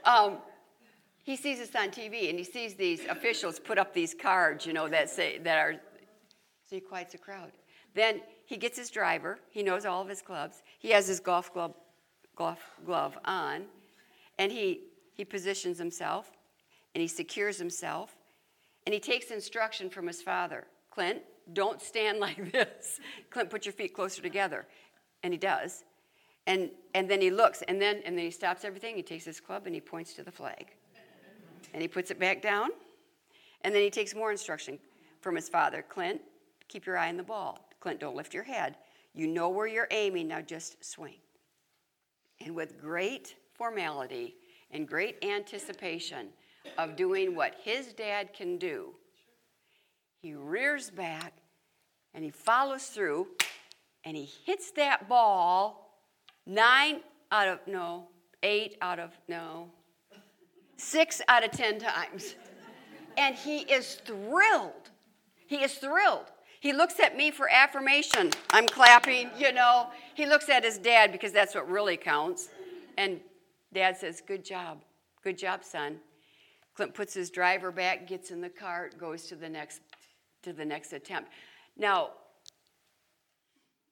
Um, 0.06 0.38
he 1.24 1.36
sees 1.36 1.60
us 1.60 1.76
on 1.76 1.90
TV 1.90 2.30
and 2.30 2.40
he 2.40 2.44
sees 2.44 2.76
these 2.76 3.06
officials 3.06 3.60
put 3.60 3.78
up 3.78 3.94
these 3.94 4.14
cards, 4.14 4.66
you 4.66 4.74
know, 4.74 4.88
that 4.88 5.10
say 5.10 5.38
that 5.40 5.58
are 5.58 5.74
so 6.66 6.78
he 6.78 6.80
quiets 6.80 7.12
the 7.12 7.18
crowd. 7.18 7.52
Then 7.94 8.22
he 8.46 8.58
gets 8.58 8.78
his 8.78 8.90
driver. 8.90 9.40
He 9.50 9.62
knows 9.62 9.86
all 9.86 10.02
of 10.02 10.08
his 10.08 10.22
clubs. 10.22 10.64
He 10.80 10.92
has 10.92 11.08
his 11.08 11.20
golf 11.20 11.54
glove, 11.54 11.74
golf 12.36 12.60
glove 12.86 13.18
on, 13.26 13.66
and 14.40 14.52
he 14.52 14.82
he 15.14 15.26
positions 15.26 15.78
himself, 15.78 16.32
and 16.96 17.02
he 17.02 17.08
secures 17.08 17.58
himself, 17.58 18.16
and 18.86 18.94
he 18.94 19.00
takes 19.00 19.32
instruction 19.32 19.90
from 19.90 20.08
his 20.08 20.22
father. 20.22 20.66
Clint, 20.90 21.22
don't 21.54 21.82
stand 21.82 22.20
like 22.22 22.52
this. 22.52 23.00
Clint, 23.30 23.50
put 23.50 23.66
your 23.66 23.74
feet 23.74 23.94
closer 23.94 24.22
together. 24.22 24.66
And 25.24 25.34
he 25.34 25.38
does. 25.38 25.84
And, 26.48 26.72
and 26.96 27.10
then 27.10 27.22
he 27.22 27.30
looks, 27.30 27.62
and 27.64 27.82
then, 27.82 28.02
and 28.06 28.18
then 28.18 28.26
he 28.26 28.32
stops 28.32 28.66
everything. 28.66 28.96
He 28.96 29.04
takes 29.04 29.26
his 29.26 29.40
club 29.40 29.68
and 29.68 29.76
he 29.76 29.82
points 29.82 30.14
to 30.16 30.24
the 30.24 30.32
flag. 30.32 30.68
And 31.74 31.82
he 31.82 31.88
puts 31.88 32.12
it 32.12 32.20
back 32.20 32.42
down. 32.42 32.70
And 33.64 33.74
then 33.74 33.82
he 33.82 33.90
takes 33.90 34.16
more 34.16 34.32
instruction 34.32 34.80
from 35.22 35.36
his 35.36 35.48
father 35.48 35.86
Clint, 35.88 36.22
keep 36.68 36.86
your 36.86 36.98
eye 36.98 37.10
on 37.10 37.18
the 37.18 37.24
ball. 37.24 37.60
Clint, 37.80 38.00
don't 38.00 38.16
lift 38.16 38.34
your 38.34 38.44
head. 38.44 38.76
You 39.14 39.28
know 39.28 39.50
where 39.50 39.68
you're 39.68 39.88
aiming, 39.92 40.30
now 40.30 40.42
just 40.42 40.84
swing. 40.84 41.18
And 42.44 42.56
with 42.56 42.80
great 42.80 43.36
formality 43.54 44.36
and 44.72 44.88
great 44.88 45.24
anticipation 45.24 46.30
of 46.78 46.96
doing 46.96 47.36
what 47.36 47.56
his 47.64 47.94
dad 47.94 48.34
can 48.34 48.58
do, 48.58 48.94
he 50.22 50.34
rears 50.34 50.90
back 50.90 51.34
and 52.14 52.24
he 52.24 52.32
follows 52.32 52.86
through 52.88 53.28
and 54.06 54.18
he 54.18 54.30
hits 54.46 54.72
that 54.72 55.08
ball 55.08 56.00
nine 56.46 57.02
out 57.32 57.48
of, 57.48 57.60
no, 57.68 58.08
eight 58.44 58.78
out 58.82 59.00
of, 59.00 59.12
no, 59.28 59.70
six 60.78 61.22
out 61.28 61.44
of 61.44 61.52
ten 61.52 61.80
times. 61.80 62.36
And 63.18 63.36
he 63.36 63.60
is 63.60 63.96
thrilled. 64.06 64.90
He 65.48 65.58
is 65.64 65.74
thrilled. 65.76 66.32
He 66.62 66.74
looks 66.74 67.00
at 67.00 67.18
me 67.18 67.32
for 67.32 67.50
affirmation. 67.50 68.32
I'm 68.52 68.68
clapping, 68.68 69.30
you 69.38 69.52
know. 69.52 69.88
He 70.14 70.26
looks 70.26 70.48
at 70.48 70.64
his 70.64 70.78
dad 70.78 71.12
because 71.12 71.32
that's 71.32 71.56
what 71.56 71.70
really 71.70 71.98
counts. 71.98 72.50
And 72.98 73.20
Dad 73.74 73.98
says, 73.98 74.22
Good 74.26 74.46
job. 74.46 74.84
Good 75.24 75.38
job, 75.38 75.64
son. 75.64 75.98
Clint 76.76 76.94
puts 76.94 77.14
his 77.14 77.30
driver 77.30 77.72
back, 77.72 78.08
gets 78.08 78.32
in 78.32 78.42
the 78.42 78.50
cart, 78.50 78.98
goes 78.98 79.28
to 79.28 79.36
the 79.36 79.50
next 79.50 79.82
to 80.44 80.54
the 80.54 80.66
next 80.66 80.94
attempt. 80.94 81.32
Now, 81.78 82.12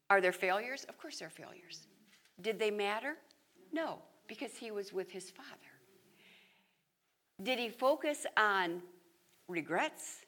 are 0.09 0.21
there 0.21 0.31
failures? 0.31 0.85
Of 0.89 0.97
course 0.97 1.19
there 1.19 1.27
are 1.27 1.31
failures. 1.31 1.87
Did 2.41 2.59
they 2.59 2.71
matter? 2.71 3.15
No, 3.71 3.99
because 4.27 4.55
he 4.55 4.71
was 4.71 4.93
with 4.93 5.11
his 5.11 5.29
father. 5.29 5.49
Did 7.43 7.59
he 7.59 7.69
focus 7.69 8.25
on 8.35 8.81
regrets? 9.47 10.25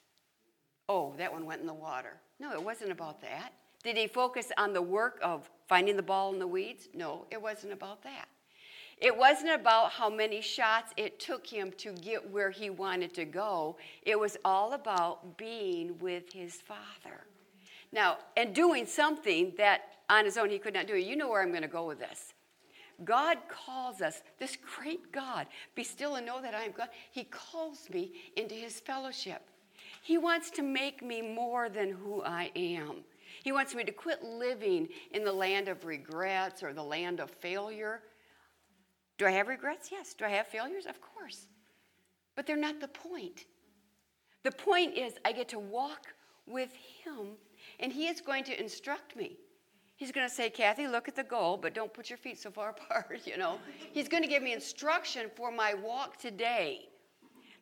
Oh, 0.87 1.13
that 1.17 1.31
one 1.31 1.45
went 1.45 1.61
in 1.61 1.67
the 1.67 1.73
water. 1.73 2.17
No, 2.39 2.51
it 2.51 2.63
wasn't 2.63 2.91
about 2.91 3.21
that. 3.21 3.53
Did 3.83 3.97
he 3.97 4.07
focus 4.07 4.51
on 4.57 4.73
the 4.73 4.81
work 4.81 5.19
of 5.23 5.49
finding 5.67 5.95
the 5.95 6.03
ball 6.03 6.33
in 6.33 6.39
the 6.39 6.47
weeds? 6.47 6.87
No, 6.93 7.25
it 7.31 7.41
wasn't 7.41 7.73
about 7.73 8.03
that. 8.03 8.27
It 8.97 9.17
wasn't 9.17 9.51
about 9.51 9.91
how 9.91 10.09
many 10.09 10.41
shots 10.41 10.93
it 10.95 11.19
took 11.19 11.47
him 11.47 11.71
to 11.77 11.93
get 11.93 12.29
where 12.29 12.51
he 12.51 12.69
wanted 12.69 13.15
to 13.15 13.25
go. 13.25 13.77
It 14.03 14.19
was 14.19 14.37
all 14.45 14.73
about 14.73 15.37
being 15.37 15.97
with 15.97 16.31
his 16.31 16.61
father. 16.61 17.25
Now, 17.91 18.17
and 18.37 18.55
doing 18.55 18.85
something 18.85 19.53
that 19.57 19.81
on 20.09 20.25
his 20.25 20.37
own 20.37 20.49
he 20.49 20.59
could 20.59 20.73
not 20.73 20.87
do. 20.87 20.95
You 20.95 21.15
know 21.15 21.29
where 21.29 21.41
I'm 21.41 21.49
going 21.49 21.61
to 21.61 21.67
go 21.67 21.85
with 21.85 21.99
this. 21.99 22.33
God 23.03 23.37
calls 23.49 24.01
us, 24.01 24.21
this 24.39 24.57
great 24.77 25.11
God, 25.11 25.47
be 25.73 25.83
still 25.83 26.15
and 26.15 26.25
know 26.25 26.41
that 26.41 26.53
I 26.53 26.63
am 26.63 26.71
God. 26.71 26.89
He 27.11 27.23
calls 27.23 27.89
me 27.89 28.11
into 28.35 28.53
his 28.53 28.79
fellowship. 28.79 29.41
He 30.03 30.17
wants 30.17 30.51
to 30.51 30.61
make 30.61 31.01
me 31.01 31.21
more 31.21 31.69
than 31.69 31.91
who 31.91 32.21
I 32.23 32.51
am. 32.55 33.03
He 33.43 33.51
wants 33.51 33.73
me 33.73 33.83
to 33.83 33.91
quit 33.91 34.23
living 34.23 34.89
in 35.11 35.23
the 35.23 35.31
land 35.31 35.67
of 35.67 35.85
regrets 35.85 36.61
or 36.61 36.73
the 36.73 36.83
land 36.83 37.19
of 37.19 37.31
failure. 37.31 38.01
Do 39.17 39.25
I 39.25 39.31
have 39.31 39.47
regrets? 39.47 39.89
Yes. 39.91 40.13
Do 40.13 40.25
I 40.25 40.29
have 40.29 40.47
failures? 40.47 40.85
Of 40.85 40.99
course. 41.01 41.47
But 42.35 42.45
they're 42.45 42.55
not 42.55 42.79
the 42.79 42.87
point. 42.87 43.45
The 44.43 44.51
point 44.51 44.97
is, 44.97 45.13
I 45.23 45.31
get 45.31 45.49
to 45.49 45.59
walk 45.59 46.07
with 46.45 46.71
Him, 47.03 47.35
and 47.81 47.91
He 47.91 48.07
is 48.07 48.21
going 48.21 48.43
to 48.45 48.59
instruct 48.59 49.15
me. 49.15 49.37
He's 49.95 50.11
going 50.11 50.27
to 50.27 50.33
say, 50.33 50.49
Kathy, 50.49 50.87
look 50.87 51.07
at 51.07 51.15
the 51.15 51.23
goal, 51.23 51.57
but 51.57 51.75
don't 51.75 51.93
put 51.93 52.09
your 52.09 52.17
feet 52.17 52.39
so 52.39 52.49
far 52.49 52.69
apart, 52.91 53.21
you 53.25 53.37
know. 53.37 53.59
He's 53.91 54.07
going 54.07 54.23
to 54.23 54.29
give 54.29 54.41
me 54.41 54.53
instruction 54.53 55.29
for 55.35 55.51
my 55.51 55.73
walk 55.73 56.17
today 56.17 56.87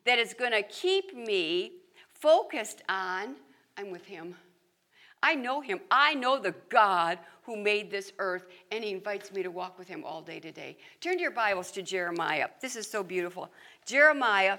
that 0.06 0.18
is 0.18 0.32
going 0.32 0.52
to 0.52 0.62
keep 0.62 1.14
me 1.14 1.72
focused 2.08 2.82
on 2.88 3.34
I'm 3.76 3.90
with 3.90 4.04
Him. 4.04 4.34
I 5.22 5.34
know 5.34 5.60
him. 5.60 5.80
I 5.90 6.14
know 6.14 6.38
the 6.38 6.54
God 6.68 7.18
who 7.42 7.56
made 7.56 7.90
this 7.90 8.12
earth, 8.18 8.46
and 8.70 8.82
he 8.82 8.90
invites 8.90 9.32
me 9.32 9.42
to 9.42 9.50
walk 9.50 9.78
with 9.78 9.88
him 9.88 10.02
all 10.04 10.22
day 10.22 10.40
today. 10.40 10.78
Turn 11.00 11.16
to 11.16 11.20
your 11.20 11.30
Bibles 11.30 11.70
to 11.72 11.82
Jeremiah. 11.82 12.48
This 12.60 12.76
is 12.76 12.90
so 12.90 13.02
beautiful. 13.02 13.50
Jeremiah 13.84 14.58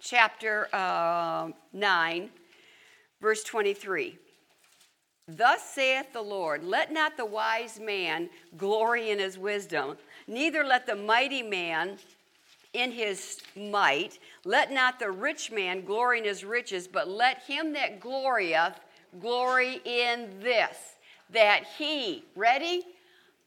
chapter 0.00 0.68
uh, 0.74 1.50
9, 1.72 2.30
verse 3.20 3.44
23. 3.44 4.18
Thus 5.26 5.62
saith 5.62 6.12
the 6.12 6.22
Lord, 6.22 6.64
let 6.64 6.92
not 6.92 7.16
the 7.16 7.24
wise 7.24 7.80
man 7.80 8.28
glory 8.58 9.10
in 9.10 9.18
his 9.18 9.38
wisdom, 9.38 9.96
neither 10.26 10.64
let 10.64 10.86
the 10.86 10.96
mighty 10.96 11.42
man 11.42 11.98
in 12.74 12.90
his 12.90 13.40
might, 13.56 14.18
let 14.44 14.70
not 14.70 14.98
the 14.98 15.10
rich 15.10 15.50
man 15.50 15.84
glory 15.84 16.18
in 16.18 16.24
his 16.24 16.44
riches, 16.44 16.86
but 16.86 17.08
let 17.08 17.42
him 17.44 17.72
that 17.72 18.00
glorieth 18.00 18.74
glory 19.20 19.80
in 19.84 20.28
this 20.40 20.76
that 21.30 21.64
he, 21.78 22.24
ready, 22.36 22.82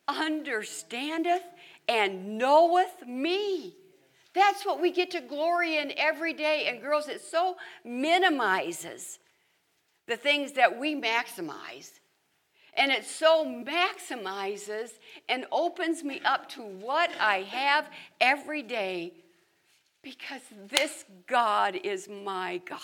understandeth 0.07 1.43
and 1.87 2.37
knoweth 2.37 3.05
me. 3.05 3.73
That's 4.33 4.65
what 4.65 4.81
we 4.81 4.91
get 4.91 5.11
to 5.11 5.21
glory 5.21 5.77
in 5.77 5.93
every 5.97 6.33
day. 6.33 6.67
And 6.67 6.81
girls, 6.81 7.07
it 7.07 7.21
so 7.21 7.57
minimizes 7.83 9.19
the 10.07 10.17
things 10.17 10.53
that 10.53 10.77
we 10.79 10.95
maximize. 10.95 11.91
And 12.73 12.91
it 12.91 13.05
so 13.05 13.45
maximizes 13.45 14.91
and 15.27 15.45
opens 15.51 16.03
me 16.03 16.21
up 16.23 16.47
to 16.49 16.61
what 16.61 17.09
I 17.19 17.39
have 17.39 17.89
every 18.21 18.61
day 18.61 19.13
because 20.03 20.41
this 20.69 21.05
God 21.27 21.75
is 21.75 22.07
my 22.07 22.61
God 22.65 22.79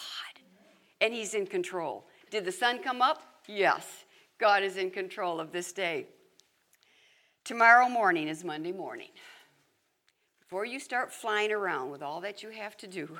and 0.99 1.13
He's 1.13 1.33
in 1.33 1.45
control. 1.45 2.05
Did 2.31 2.43
the 2.43 2.51
sun 2.51 2.79
come 2.79 3.01
up? 3.01 3.21
Yes. 3.47 4.05
God 4.39 4.63
is 4.63 4.77
in 4.77 4.89
control 4.89 5.39
of 5.39 5.51
this 5.51 5.71
day. 5.71 6.07
Tomorrow 7.45 7.87
morning 7.87 8.27
is 8.27 8.43
Monday 8.43 8.71
morning. 8.71 9.09
Before 10.39 10.65
you 10.65 10.79
start 10.79 11.13
flying 11.13 11.51
around 11.51 11.91
with 11.91 12.01
all 12.01 12.21
that 12.21 12.41
you 12.41 12.49
have 12.49 12.75
to 12.77 12.87
do, 12.87 13.17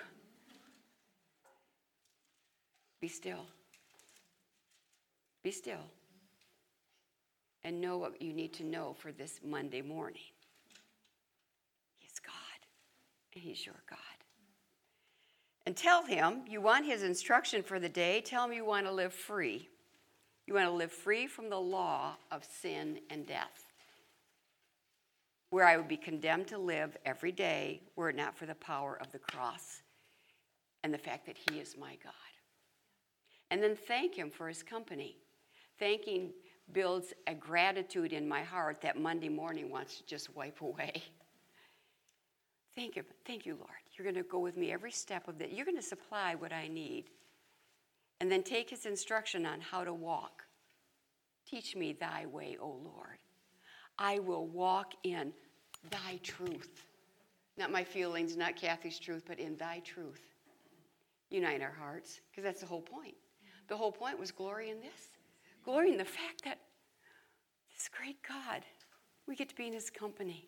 be 2.99 3.07
still. 3.07 3.45
Be 5.43 5.51
still. 5.51 5.85
And 7.63 7.79
know 7.79 7.97
what 7.97 8.21
you 8.21 8.33
need 8.33 8.53
to 8.55 8.63
know 8.63 8.93
for 8.93 9.11
this 9.11 9.39
Monday 9.43 9.81
morning. 9.81 10.21
He's 11.97 12.19
God, 12.19 12.33
and 13.33 13.43
He's 13.43 13.65
your 13.65 13.81
God 13.89 13.99
and 15.65 15.75
tell 15.75 16.03
him 16.03 16.41
you 16.47 16.61
want 16.61 16.85
his 16.85 17.03
instruction 17.03 17.63
for 17.63 17.79
the 17.79 17.89
day. 17.89 18.21
Tell 18.21 18.45
him 18.45 18.53
you 18.53 18.65
want 18.65 18.85
to 18.85 18.91
live 18.91 19.13
free. 19.13 19.69
You 20.45 20.55
want 20.55 20.67
to 20.67 20.73
live 20.73 20.91
free 20.91 21.27
from 21.27 21.49
the 21.49 21.59
law 21.59 22.15
of 22.31 22.43
sin 22.43 22.99
and 23.09 23.25
death, 23.25 23.71
where 25.51 25.65
I 25.65 25.77
would 25.77 25.87
be 25.87 25.97
condemned 25.97 26.47
to 26.47 26.57
live 26.57 26.97
every 27.05 27.31
day 27.31 27.81
were 27.95 28.09
it 28.09 28.15
not 28.17 28.35
for 28.35 28.45
the 28.45 28.55
power 28.55 28.97
of 28.99 29.11
the 29.13 29.19
cross 29.19 29.81
and 30.83 30.93
the 30.93 30.97
fact 30.97 31.25
that 31.27 31.37
he 31.49 31.59
is 31.59 31.77
my 31.79 31.97
God. 32.03 32.13
And 33.51 33.63
then 33.63 33.77
thank 33.77 34.15
him 34.15 34.29
for 34.29 34.49
his 34.49 34.63
company. 34.63 35.15
Thanking 35.79 36.31
builds 36.71 37.13
a 37.27 37.33
gratitude 37.33 38.13
in 38.13 38.27
my 38.27 38.41
heart 38.41 38.81
that 38.81 38.97
Monday 38.97 39.29
morning 39.29 39.69
wants 39.69 39.97
to 39.97 40.05
just 40.05 40.35
wipe 40.35 40.61
away. 40.61 41.03
Thank 42.75 42.95
you. 42.95 43.03
Thank 43.25 43.45
you, 43.45 43.55
Lord. 43.55 43.69
You're 43.95 44.05
going 44.05 44.23
to 44.23 44.29
go 44.29 44.39
with 44.39 44.57
me 44.57 44.71
every 44.71 44.91
step 44.91 45.27
of 45.27 45.37
that. 45.39 45.51
You're 45.53 45.65
going 45.65 45.77
to 45.77 45.83
supply 45.83 46.35
what 46.35 46.51
I 46.51 46.67
need. 46.67 47.05
And 48.19 48.31
then 48.31 48.41
take 48.41 48.69
his 48.69 48.85
instruction 48.85 49.45
on 49.45 49.59
how 49.61 49.83
to 49.83 49.93
walk. 49.93 50.43
Teach 51.45 51.75
me 51.75 51.93
thy 51.93 52.25
way, 52.25 52.57
O 52.59 52.79
Lord. 52.83 53.17
I 53.99 54.19
will 54.19 54.47
walk 54.47 54.93
in 55.03 55.33
thy 55.91 56.19
truth. 56.23 56.85
Not 57.57 57.71
my 57.71 57.83
feelings, 57.83 58.35
not 58.35 58.55
Kathy's 58.55 58.97
truth, 58.97 59.23
but 59.27 59.39
in 59.39 59.57
thy 59.57 59.79
truth. 59.79 60.21
Unite 61.29 61.61
our 61.61 61.75
hearts, 61.77 62.21
because 62.31 62.43
that's 62.43 62.61
the 62.61 62.65
whole 62.65 62.81
point. 62.81 63.15
The 63.67 63.77
whole 63.77 63.91
point 63.91 64.17
was 64.19 64.31
glory 64.31 64.69
in 64.69 64.79
this. 64.79 65.12
Glory 65.63 65.91
in 65.91 65.97
the 65.97 66.05
fact 66.05 66.43
that 66.43 66.59
this 67.73 67.89
great 67.89 68.17
God, 68.27 68.63
we 69.27 69.35
get 69.35 69.49
to 69.49 69.55
be 69.55 69.67
in 69.67 69.73
his 69.73 69.89
company. 69.89 70.47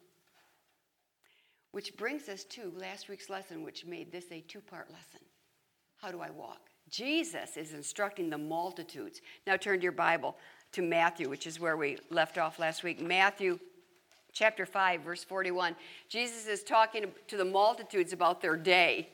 Which 1.72 1.96
brings 1.98 2.30
us 2.30 2.44
to 2.46 2.72
last 2.78 3.10
week's 3.10 3.30
lesson, 3.30 3.64
which 3.64 3.86
made 3.86 4.12
this 4.12 4.26
a 4.32 4.42
two 4.42 4.62
part 4.62 4.90
lesson. 4.90 5.20
How 5.98 6.12
do 6.12 6.22
I 6.22 6.30
walk? 6.30 6.60
Jesus 6.90 7.58
is 7.58 7.74
instructing 7.74 8.30
the 8.30 8.38
multitudes. 8.38 9.22
Now 9.48 9.58
turn 9.58 9.80
to 9.80 9.84
your 9.84 9.92
Bible 9.92 10.36
to 10.74 10.82
Matthew, 10.82 11.30
which 11.30 11.48
is 11.48 11.60
where 11.60 11.78
we 11.78 11.98
left 12.10 12.38
off 12.38 12.60
last 12.60 12.84
week. 12.84 13.02
Matthew 13.02 13.60
chapter 14.34 14.66
5, 14.66 15.02
verse 15.02 15.24
41. 15.24 15.76
Jesus 16.10 16.48
is 16.48 16.64
talking 16.64 17.06
to 17.28 17.38
the 17.38 17.46
multitudes 17.46 18.14
about 18.14 18.42
their 18.42 18.58
day, 18.58 19.10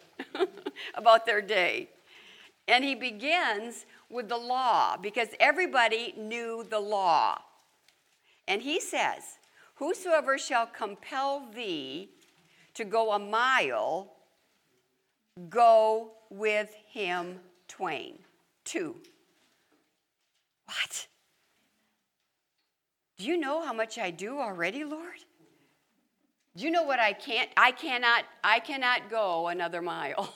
about 0.95 1.25
their 1.25 1.41
day. 1.41 1.89
And 2.67 2.83
he 2.83 2.95
begins 2.95 3.85
with 4.11 4.29
the 4.29 4.37
law 4.37 4.97
because 4.97 5.29
everybody 5.39 6.13
knew 6.17 6.65
the 6.69 6.79
law. 6.79 7.39
And 8.47 8.61
he 8.61 8.79
says, 8.79 9.39
Whosoever 9.75 10.37
shall 10.37 10.67
compel 10.67 11.47
thee 11.55 12.09
to 12.75 12.85
go 12.85 13.13
a 13.13 13.19
mile, 13.19 14.11
go 15.49 16.11
with 16.29 16.73
him 16.87 17.39
twain. 17.67 18.19
Two. 18.63 18.95
What? 20.65 21.07
Do 23.17 23.25
you 23.25 23.37
know 23.37 23.63
how 23.65 23.73
much 23.73 23.97
I 23.97 24.11
do 24.11 24.39
already, 24.39 24.83
Lord? 24.83 25.25
Do 26.55 26.65
you 26.65 26.71
know 26.71 26.83
what 26.83 26.99
I 26.99 27.13
can't? 27.13 27.49
I 27.55 27.71
cannot, 27.71 28.25
I 28.43 28.59
cannot 28.59 29.09
go 29.09 29.47
another 29.47 29.81
mile. 29.81 30.33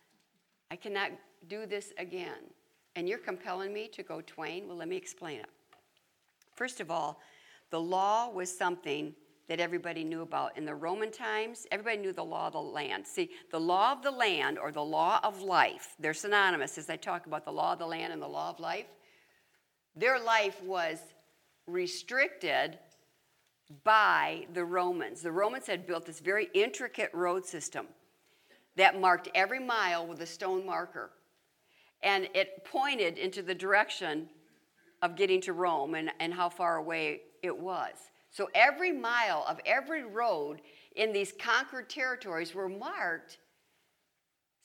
I 0.70 0.76
cannot 0.76 1.10
do 1.48 1.66
this 1.66 1.92
again. 1.98 2.50
And 2.94 3.08
you're 3.08 3.18
compelling 3.18 3.72
me 3.72 3.88
to 3.88 4.02
go 4.02 4.20
twain? 4.20 4.68
Well, 4.68 4.76
let 4.76 4.88
me 4.88 4.96
explain 4.96 5.40
it. 5.40 5.48
First 6.54 6.80
of 6.80 6.90
all, 6.90 7.20
the 7.70 7.80
law 7.80 8.30
was 8.30 8.54
something 8.54 9.14
that 9.48 9.60
everybody 9.60 10.04
knew 10.04 10.22
about. 10.22 10.56
In 10.56 10.64
the 10.64 10.74
Roman 10.74 11.10
times, 11.10 11.66
everybody 11.72 11.98
knew 11.98 12.12
the 12.12 12.24
law 12.24 12.46
of 12.46 12.52
the 12.52 12.60
land. 12.60 13.06
See, 13.06 13.30
the 13.50 13.58
law 13.60 13.92
of 13.92 14.02
the 14.02 14.10
land 14.10 14.58
or 14.58 14.70
the 14.70 14.84
law 14.84 15.20
of 15.22 15.42
life, 15.42 15.94
they're 15.98 16.14
synonymous 16.14 16.78
as 16.78 16.88
I 16.88 16.96
talk 16.96 17.26
about 17.26 17.44
the 17.44 17.52
law 17.52 17.72
of 17.72 17.78
the 17.78 17.86
land 17.86 18.12
and 18.12 18.22
the 18.22 18.28
law 18.28 18.50
of 18.50 18.60
life. 18.60 18.86
Their 19.96 20.18
life 20.22 20.62
was 20.62 20.98
restricted 21.66 22.78
by 23.84 24.46
the 24.52 24.64
Romans. 24.64 25.22
The 25.22 25.32
Romans 25.32 25.66
had 25.66 25.86
built 25.86 26.06
this 26.06 26.20
very 26.20 26.48
intricate 26.54 27.10
road 27.12 27.44
system 27.44 27.86
that 28.76 29.00
marked 29.00 29.28
every 29.34 29.60
mile 29.60 30.06
with 30.06 30.20
a 30.20 30.26
stone 30.26 30.64
marker. 30.64 31.10
And 32.02 32.28
it 32.34 32.64
pointed 32.64 33.18
into 33.18 33.42
the 33.42 33.54
direction 33.54 34.28
of 35.02 35.16
getting 35.16 35.40
to 35.42 35.52
Rome 35.52 35.94
and, 35.94 36.10
and 36.20 36.32
how 36.32 36.48
far 36.48 36.76
away 36.76 37.22
it 37.42 37.56
was. 37.56 37.94
So 38.30 38.48
every 38.54 38.92
mile 38.92 39.44
of 39.48 39.60
every 39.66 40.04
road 40.04 40.60
in 40.96 41.12
these 41.12 41.32
conquered 41.38 41.90
territories 41.90 42.54
were 42.54 42.68
marked 42.68 43.38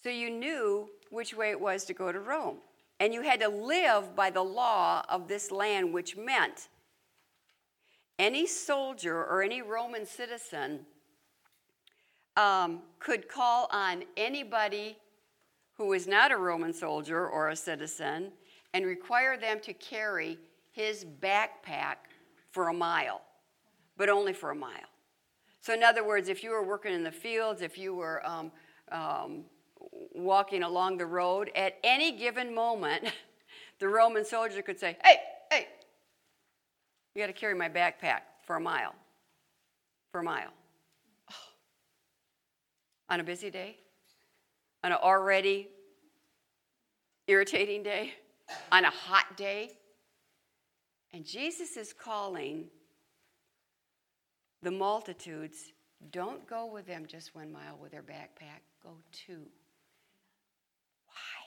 so 0.03 0.09
you 0.09 0.29
knew 0.29 0.89
which 1.09 1.35
way 1.35 1.49
it 1.49 1.59
was 1.59 1.83
to 1.85 1.93
go 1.93 2.11
to 2.11 2.19
Rome. 2.19 2.59
And 2.99 3.13
you 3.13 3.21
had 3.21 3.41
to 3.41 3.49
live 3.49 4.15
by 4.15 4.29
the 4.29 4.41
law 4.41 5.03
of 5.09 5.27
this 5.27 5.51
land, 5.51 5.93
which 5.93 6.15
meant 6.15 6.69
any 8.17 8.47
soldier 8.47 9.15
or 9.15 9.43
any 9.43 9.61
Roman 9.61 10.05
citizen 10.05 10.85
um, 12.35 12.81
could 12.99 13.27
call 13.27 13.67
on 13.71 14.03
anybody 14.15 14.97
who 15.77 15.87
was 15.87 16.07
not 16.07 16.31
a 16.31 16.37
Roman 16.37 16.73
soldier 16.73 17.27
or 17.27 17.49
a 17.49 17.55
citizen 17.55 18.31
and 18.73 18.85
require 18.85 19.37
them 19.37 19.59
to 19.61 19.73
carry 19.73 20.37
his 20.71 21.05
backpack 21.05 21.95
for 22.51 22.69
a 22.69 22.73
mile, 22.73 23.21
but 23.95 24.09
only 24.09 24.33
for 24.33 24.51
a 24.51 24.55
mile. 24.55 24.89
So, 25.61 25.73
in 25.73 25.83
other 25.83 26.05
words, 26.05 26.29
if 26.29 26.43
you 26.43 26.51
were 26.51 26.63
working 26.63 26.93
in 26.93 27.03
the 27.03 27.11
fields, 27.11 27.61
if 27.61 27.77
you 27.77 27.93
were 27.93 28.25
um, 28.25 28.51
um, 28.91 29.43
walking 30.13 30.63
along 30.63 30.97
the 30.97 31.05
road, 31.05 31.51
at 31.55 31.77
any 31.83 32.11
given 32.11 32.53
moment, 32.53 33.11
the 33.79 33.87
Roman 33.87 34.25
soldier 34.25 34.61
could 34.61 34.79
say, 34.79 34.97
Hey, 35.03 35.17
hey, 35.51 35.67
you 37.13 37.21
got 37.21 37.27
to 37.27 37.33
carry 37.33 37.55
my 37.55 37.69
backpack 37.69 38.21
for 38.45 38.55
a 38.55 38.61
mile. 38.61 38.95
For 40.11 40.21
a 40.21 40.23
mile. 40.23 40.53
Oh. 41.31 41.35
On 43.13 43.19
a 43.19 43.23
busy 43.23 43.49
day? 43.49 43.77
On 44.83 44.91
an 44.91 44.97
already 45.01 45.69
irritating 47.27 47.83
day? 47.83 48.13
On 48.71 48.85
a 48.85 48.89
hot 48.89 49.35
day? 49.35 49.71
And 51.13 51.25
Jesus 51.25 51.77
is 51.77 51.93
calling 51.93 52.67
the 54.61 54.71
multitudes 54.71 55.71
don't 56.11 56.47
go 56.47 56.65
with 56.67 56.85
them 56.85 57.05
just 57.07 57.33
one 57.33 57.51
mile 57.51 57.77
with 57.81 57.91
their 57.91 58.03
backpack, 58.03 58.61
go 58.83 58.91
two. 59.11 59.41
Why? 61.07 61.41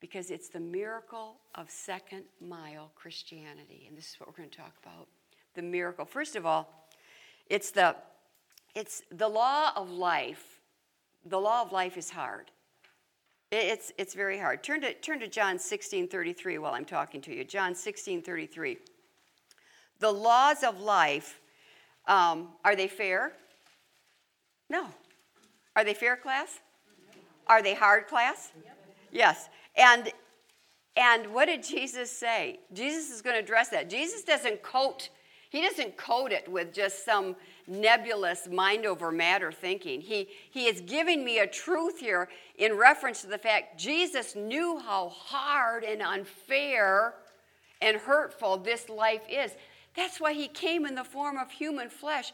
Because 0.00 0.30
it's 0.30 0.48
the 0.48 0.60
miracle 0.60 1.36
of 1.54 1.70
second 1.70 2.24
mile 2.40 2.92
Christianity. 2.94 3.86
And 3.88 3.96
this 3.96 4.10
is 4.10 4.20
what 4.20 4.28
we're 4.28 4.36
going 4.36 4.50
to 4.50 4.56
talk 4.56 4.74
about 4.82 5.08
the 5.54 5.62
miracle. 5.62 6.04
First 6.04 6.36
of 6.36 6.46
all, 6.46 6.88
it's 7.48 7.70
the, 7.70 7.96
it's 8.74 9.02
the 9.10 9.28
law 9.28 9.72
of 9.74 9.90
life. 9.90 10.55
The 11.28 11.38
law 11.38 11.62
of 11.62 11.72
life 11.72 11.96
is 11.96 12.10
hard. 12.10 12.50
It's, 13.52 13.92
it's 13.96 14.14
very 14.14 14.38
hard. 14.38 14.62
Turn 14.62 14.80
to, 14.80 14.92
turn 14.94 15.20
to 15.20 15.28
John 15.28 15.58
16 15.58 16.08
33 16.08 16.58
while 16.58 16.74
I'm 16.74 16.84
talking 16.84 17.20
to 17.22 17.34
you. 17.34 17.44
John 17.44 17.74
16 17.74 18.22
33. 18.22 18.78
The 19.98 20.10
laws 20.10 20.62
of 20.62 20.80
life, 20.80 21.40
um, 22.06 22.48
are 22.64 22.76
they 22.76 22.88
fair? 22.88 23.32
No. 24.68 24.88
Are 25.74 25.84
they 25.84 25.94
fair 25.94 26.16
class? 26.16 26.60
Are 27.46 27.62
they 27.62 27.74
hard 27.74 28.08
class? 28.08 28.52
Yes. 29.12 29.48
And 29.76 30.10
and 30.96 31.32
what 31.32 31.46
did 31.46 31.62
Jesus 31.62 32.10
say? 32.10 32.60
Jesus 32.72 33.10
is 33.10 33.20
going 33.20 33.36
to 33.36 33.40
address 33.40 33.68
that. 33.68 33.90
Jesus 33.90 34.22
doesn't 34.22 34.62
coat 34.62 35.10
he 35.50 35.62
doesn't 35.62 35.96
coat 35.96 36.32
it 36.32 36.48
with 36.48 36.72
just 36.72 37.04
some 37.04 37.36
nebulous 37.66 38.48
mind 38.48 38.86
over 38.86 39.10
matter 39.10 39.50
thinking. 39.50 40.00
He, 40.00 40.28
he 40.50 40.66
is 40.66 40.80
giving 40.80 41.24
me 41.24 41.38
a 41.38 41.46
truth 41.46 41.98
here 41.98 42.28
in 42.56 42.76
reference 42.76 43.22
to 43.22 43.26
the 43.26 43.38
fact 43.38 43.78
Jesus 43.78 44.36
knew 44.36 44.78
how 44.78 45.08
hard 45.08 45.84
and 45.84 46.02
unfair 46.02 47.14
and 47.80 47.96
hurtful 47.96 48.58
this 48.58 48.88
life 48.88 49.22
is. 49.28 49.52
That's 49.96 50.20
why 50.20 50.32
he 50.32 50.48
came 50.48 50.86
in 50.86 50.94
the 50.94 51.04
form 51.04 51.38
of 51.38 51.50
human 51.50 51.88
flesh 51.88 52.32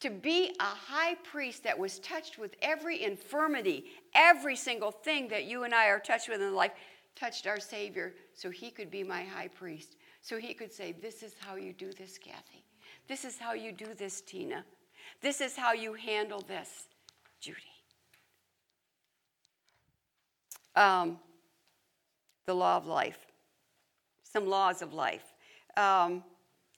to 0.00 0.10
be 0.10 0.54
a 0.60 0.64
high 0.64 1.14
priest 1.24 1.64
that 1.64 1.78
was 1.78 1.98
touched 1.98 2.38
with 2.38 2.54
every 2.62 3.02
infirmity, 3.02 3.86
every 4.14 4.54
single 4.54 4.92
thing 4.92 5.28
that 5.28 5.44
you 5.44 5.64
and 5.64 5.74
I 5.74 5.86
are 5.88 5.98
touched 5.98 6.28
with 6.28 6.40
in 6.40 6.54
life, 6.54 6.72
touched 7.16 7.46
our 7.46 7.58
Savior 7.58 8.14
so 8.34 8.50
he 8.50 8.70
could 8.70 8.90
be 8.90 9.02
my 9.02 9.24
high 9.24 9.48
priest. 9.48 9.96
So 10.22 10.38
he 10.38 10.54
could 10.54 10.72
say, 10.72 10.92
This 10.92 11.22
is 11.22 11.34
how 11.40 11.56
you 11.56 11.72
do 11.72 11.92
this, 11.92 12.18
Kathy. 12.18 12.64
This 13.08 13.24
is 13.24 13.38
how 13.38 13.54
you 13.54 13.72
do 13.72 13.94
this, 13.94 14.20
Tina. 14.20 14.64
This 15.22 15.40
is 15.40 15.56
how 15.56 15.72
you 15.72 15.94
handle 15.94 16.42
this, 16.42 16.84
Judy. 17.40 17.58
Um, 20.76 21.18
the 22.46 22.54
law 22.54 22.76
of 22.76 22.86
life. 22.86 23.18
Some 24.22 24.46
laws 24.46 24.82
of 24.82 24.92
life. 24.92 25.24
Um, 25.76 26.22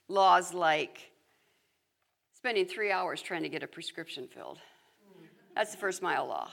laws 0.07 0.53
like 0.53 1.11
spending 2.33 2.65
three 2.65 2.91
hours 2.91 3.21
trying 3.21 3.43
to 3.43 3.49
get 3.49 3.61
a 3.61 3.67
prescription 3.67 4.27
filled. 4.27 4.59
That's 5.53 5.71
the 5.71 5.77
first 5.77 6.01
mile 6.01 6.25
law. 6.25 6.49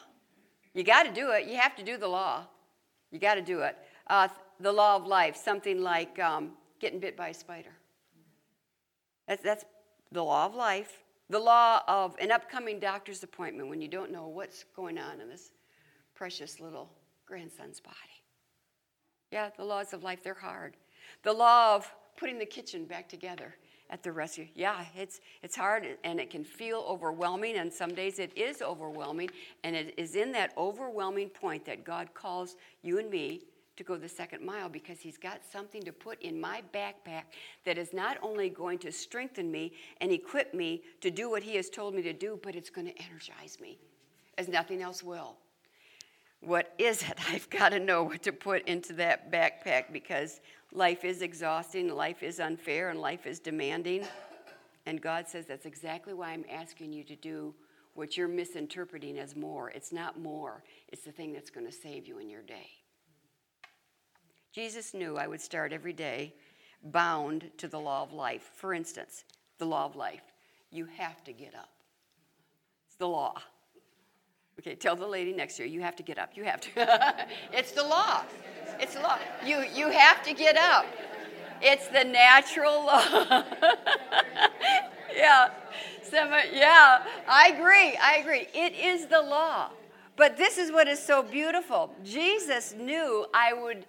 You 0.75 0.83
got 0.83 1.05
to 1.05 1.13
do 1.13 1.31
it. 1.31 1.47
You 1.47 1.57
have 1.57 1.77
to 1.77 1.85
do 1.85 1.97
the 1.97 2.09
law. 2.09 2.47
You 3.11 3.19
got 3.19 3.37
to 3.37 3.43
do 3.43 3.61
it. 3.61 3.77
Uh, 4.09 4.29
the 4.61 4.73
law 4.73 4.97
of 4.97 5.07
life, 5.07 5.37
something 5.37 5.81
like 5.81 6.19
um, 6.19 6.53
getting 6.81 6.99
bit 6.99 7.17
by 7.17 7.29
a 7.29 7.35
spider. 7.35 7.78
That's, 9.29 9.43
that's 9.43 9.65
the 10.11 10.25
law 10.25 10.47
of 10.47 10.55
life. 10.55 11.05
The 11.31 11.39
law 11.39 11.83
of 11.87 12.17
an 12.19 12.33
upcoming 12.33 12.81
doctor's 12.81 13.23
appointment 13.23 13.69
when 13.69 13.83
you 13.83 13.89
don't 13.89 14.11
know 14.11 14.27
what's 14.27 14.65
going 14.75 14.99
on 14.99 15.21
in 15.21 15.29
this 15.29 15.53
precious 16.15 16.59
little 16.59 16.91
grandson's 17.27 17.81
body. 17.81 17.95
Yeah, 19.31 19.51
the 19.57 19.65
laws 19.65 19.93
of 19.93 20.03
life, 20.03 20.23
they're 20.23 20.33
hard. 20.33 20.77
The 21.23 21.33
law 21.33 21.77
of 21.77 21.93
putting 22.17 22.39
the 22.39 22.47
kitchen 22.47 22.87
back 22.87 23.09
together 23.09 23.55
at 23.91 24.03
the 24.03 24.11
rescue. 24.11 24.47
Yeah, 24.55 24.85
it's, 24.97 25.21
it's 25.43 25.55
hard 25.55 25.87
and 26.03 26.19
it 26.19 26.31
can 26.31 26.45
feel 26.45 26.85
overwhelming, 26.89 27.57
and 27.57 27.73
some 27.73 27.95
days 27.95 28.19
it 28.19 28.37
is 28.37 28.63
overwhelming. 28.63 29.29
And 29.65 29.77
it 29.77 29.95
is 29.99 30.17
in 30.17 30.33
that 30.33 30.53
overwhelming 30.57 31.29
point 31.29 31.67
that 31.67 31.85
God 31.85 32.15
calls 32.15 32.57
you 32.83 32.99
and 32.99 33.11
me 33.11 33.43
to 33.79 33.85
go 33.85 33.97
the 33.97 34.09
second 34.09 34.45
mile 34.45 34.69
because 34.69 35.01
He's 35.01 35.17
got 35.17 35.41
something 35.51 35.83
to 35.85 35.93
put 35.93 36.21
in 36.21 36.39
my 36.39 36.63
backpack 36.75 37.23
that 37.65 37.79
is 37.79 37.95
not 37.95 38.19
only 38.23 38.51
going 38.51 38.79
to 38.81 38.93
strengthen 38.93 39.51
me 39.51 39.73
and 40.01 40.13
equip 40.13 40.53
me 40.53 40.83
to 41.01 41.11
do 41.11 41.31
what 41.31 41.43
He 41.43 41.57
has 41.57 41.71
told 41.71 41.95
me 41.95 42.03
to 42.03 42.13
do, 42.13 42.39
but 42.43 42.55
it's 42.55 42.71
going 42.71 42.87
to 42.87 43.03
energize 43.03 43.59
me 43.61 43.79
as 44.37 44.49
nothing 44.49 44.83
else 44.83 45.03
will. 45.03 45.37
What 46.41 46.75
is 46.79 47.03
it? 47.03 47.19
I've 47.31 47.49
got 47.51 47.71
to 47.71 47.81
know 47.81 48.03
what 48.03 48.23
to 48.25 48.33
put 48.33 48.67
into 48.69 48.93
that 48.95 49.33
backpack 49.33 49.93
because 49.93 50.41
life 50.73 51.05
is 51.05 51.23
exhausting, 51.23 51.89
life 51.89 52.23
is 52.23 52.41
unfair, 52.41 52.91
and 52.91 53.01
life 53.01 53.27
is 53.27 53.41
demanding. 53.41 54.05
And 54.87 55.01
God 55.01 55.29
says 55.29 55.47
that's 55.47 55.67
exactly 55.67 56.15
why 56.15 56.31
I'm 56.31 56.45
asking 56.51 56.93
you 56.93 57.05
to 57.05 57.17
do 57.17 57.55
what 57.95 58.17
you're 58.17 58.29
misinterpreting 58.29 59.19
as 59.19 59.35
more. 59.35 59.71
It's 59.71 59.93
not 59.93 60.21
more, 60.21 60.63
it's 60.89 61.03
the 61.03 61.13
thing 61.13 61.33
that's 61.33 61.51
going 61.51 61.67
to 61.67 61.73
save 61.73 62.07
you 62.07 62.19
in 62.19 62.31
your 62.31 62.43
day. 62.43 62.78
Jesus 64.59 64.93
knew 64.93 65.17
I 65.17 65.29
would 65.29 65.41
start 65.41 65.73
every 65.73 65.93
day 65.93 66.35
bound 66.83 67.49
to 67.59 67.69
the 67.69 67.79
law 67.79 68.03
of 68.03 68.13
life. 68.13 68.51
For 68.57 68.75
instance, 68.75 69.23
the 69.59 69.65
law 69.65 69.85
of 69.85 69.95
life. 69.95 70.25
You 70.73 70.87
have 70.97 71.23
to 71.25 71.33
get 71.33 71.55
up. 71.55 71.71
It's 72.89 72.97
the 72.97 73.07
law. 73.07 73.35
Okay, 74.59 74.75
tell 74.75 74.97
the 74.97 75.07
lady 75.07 75.33
next 75.33 75.59
to 75.59 75.63
you, 75.63 75.69
you 75.69 75.81
have 75.83 75.95
to 75.95 76.03
get 76.03 76.19
up. 76.19 76.31
You 76.35 76.43
have 76.43 76.61
to. 76.63 77.27
it's 77.53 77.71
the 77.71 77.85
law. 77.85 78.25
It's 78.81 78.95
the 78.95 79.01
law. 79.03 79.17
You, 79.47 79.65
you 79.73 79.91
have 79.91 80.25
to 80.25 80.35
get 80.35 80.57
up. 80.57 80.87
It's 81.63 81.87
the 81.87 82.03
natural 82.03 82.85
law. 82.85 83.05
yeah. 85.17 85.51
Some, 86.03 86.31
yeah, 86.53 87.05
I 87.29 87.53
agree. 87.55 87.97
I 87.97 88.17
agree. 88.17 88.49
It 88.53 88.75
is 88.75 89.07
the 89.07 89.23
law. 89.23 89.71
But 90.17 90.37
this 90.37 90.59
is 90.59 90.73
what 90.73 90.89
is 90.89 91.01
so 91.01 91.23
beautiful. 91.23 91.95
Jesus 92.03 92.75
knew 92.77 93.25
I 93.33 93.53
would 93.53 93.87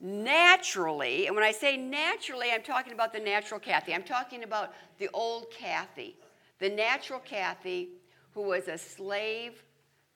naturally, 0.00 1.26
and 1.26 1.34
when 1.34 1.44
I 1.44 1.52
say 1.52 1.76
naturally, 1.76 2.48
I'm 2.52 2.62
talking 2.62 2.92
about 2.92 3.12
the 3.12 3.20
natural 3.20 3.58
Kathy. 3.58 3.94
I'm 3.94 4.04
talking 4.04 4.44
about 4.44 4.72
the 4.98 5.08
old 5.12 5.50
Kathy, 5.50 6.16
the 6.58 6.68
natural 6.68 7.20
Kathy 7.20 7.90
who 8.32 8.42
was 8.42 8.68
a 8.68 8.78
slave 8.78 9.62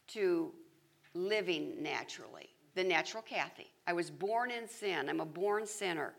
to 0.09 0.53
living 1.15 1.83
naturally, 1.83 2.51
the 2.75 2.85
natural 2.85 3.23
Kathy. 3.23 3.73
I 3.87 3.93
was 3.93 4.11
born 4.11 4.51
in 4.51 4.69
sin, 4.69 5.09
I'm 5.09 5.21
a 5.21 5.27
born 5.27 5.67
sinner. 5.67 6.15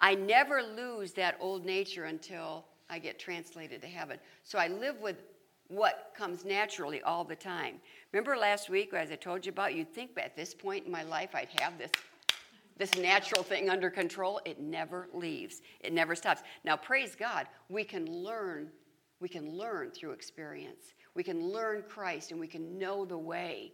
I 0.00 0.14
never 0.14 0.62
lose 0.62 1.12
that 1.14 1.36
old 1.40 1.66
nature 1.66 2.04
until 2.04 2.64
I 2.88 2.98
get 2.98 3.18
translated 3.18 3.82
to 3.82 3.88
heaven. 3.88 4.18
So 4.44 4.58
I 4.58 4.68
live 4.68 5.00
with 5.00 5.16
what 5.66 6.12
comes 6.16 6.44
naturally 6.44 7.02
all 7.02 7.24
the 7.24 7.36
time. 7.36 7.74
Remember 8.12 8.36
last 8.36 8.70
week, 8.70 8.94
as 8.94 9.10
I 9.10 9.16
told 9.16 9.44
you 9.44 9.50
about, 9.50 9.74
you'd 9.74 9.92
think 9.92 10.12
at 10.16 10.34
this 10.34 10.54
point 10.54 10.86
in 10.86 10.92
my 10.92 11.02
life 11.02 11.34
I'd 11.34 11.48
have 11.60 11.76
this 11.76 11.90
this 12.78 12.96
natural 12.96 13.42
thing 13.42 13.68
under 13.68 13.90
control, 13.90 14.40
it 14.44 14.60
never 14.60 15.08
leaves. 15.12 15.60
It 15.80 15.92
never 15.92 16.14
stops. 16.14 16.42
Now, 16.64 16.76
praise 16.76 17.14
God, 17.14 17.46
we 17.68 17.84
can 17.84 18.06
learn 18.06 18.70
We 19.20 19.28
can 19.28 19.58
learn 19.58 19.90
through 19.90 20.12
experience. 20.12 20.94
We 21.14 21.24
can 21.24 21.50
learn 21.50 21.82
Christ 21.88 22.30
and 22.30 22.38
we 22.38 22.46
can 22.46 22.78
know 22.78 23.04
the 23.04 23.18
way. 23.18 23.72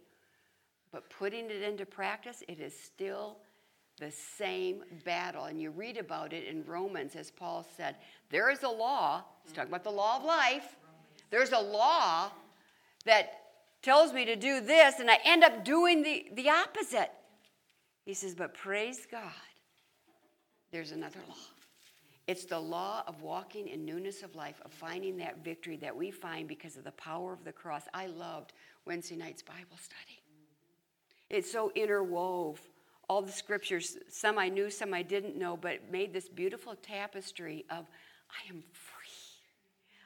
But 0.91 1.07
putting 1.09 1.51
it 1.51 1.61
into 1.61 1.85
practice, 1.85 2.43
it 2.47 2.59
is 2.59 2.73
still 2.73 3.37
the 3.99 4.09
same 4.09 4.83
battle. 5.03 5.45
And 5.45 5.61
you 5.61 5.69
read 5.69 5.97
about 5.97 6.33
it 6.33 6.47
in 6.47 6.65
Romans, 6.65 7.15
as 7.15 7.29
Paul 7.29 7.63
said 7.77 7.97
there 8.31 8.49
is 8.49 8.63
a 8.63 8.69
law, 8.69 9.23
he's 9.43 9.53
talking 9.53 9.69
about 9.69 9.83
the 9.83 9.91
law 9.91 10.17
of 10.17 10.23
life. 10.23 10.77
There's 11.29 11.51
a 11.51 11.59
law 11.59 12.31
that 13.05 13.25
tells 13.83 14.13
me 14.13 14.25
to 14.25 14.35
do 14.35 14.61
this, 14.61 14.99
and 14.99 15.11
I 15.11 15.19
end 15.23 15.43
up 15.43 15.63
doing 15.63 16.01
the, 16.01 16.25
the 16.33 16.49
opposite. 16.49 17.11
He 18.05 18.13
says, 18.13 18.35
But 18.35 18.53
praise 18.53 19.07
God, 19.09 19.21
there's 20.71 20.91
another 20.91 21.19
law. 21.27 21.35
It's 22.27 22.45
the 22.45 22.59
law 22.59 23.03
of 23.05 23.21
walking 23.21 23.67
in 23.67 23.85
newness 23.85 24.23
of 24.23 24.35
life, 24.35 24.59
of 24.63 24.71
finding 24.71 25.17
that 25.17 25.43
victory 25.43 25.77
that 25.77 25.95
we 25.95 26.09
find 26.09 26.47
because 26.47 26.75
of 26.75 26.83
the 26.83 26.91
power 26.93 27.33
of 27.33 27.43
the 27.43 27.51
cross. 27.51 27.83
I 27.93 28.07
loved 28.07 28.53
Wednesday 28.85 29.15
night's 29.15 29.43
Bible 29.43 29.77
study. 29.77 30.21
It's 31.29 31.51
so 31.51 31.71
interwove. 31.75 32.57
All 33.07 33.21
the 33.21 33.31
scriptures, 33.31 33.97
some 34.09 34.39
I 34.39 34.49
knew, 34.49 34.71
some 34.71 34.91
I 34.91 35.03
didn't 35.03 35.37
know, 35.37 35.55
but 35.55 35.73
it 35.73 35.91
made 35.91 36.11
this 36.11 36.27
beautiful 36.27 36.75
tapestry 36.75 37.63
of 37.69 37.85
I 38.31 38.49
am 38.49 38.63
free. 38.73 38.95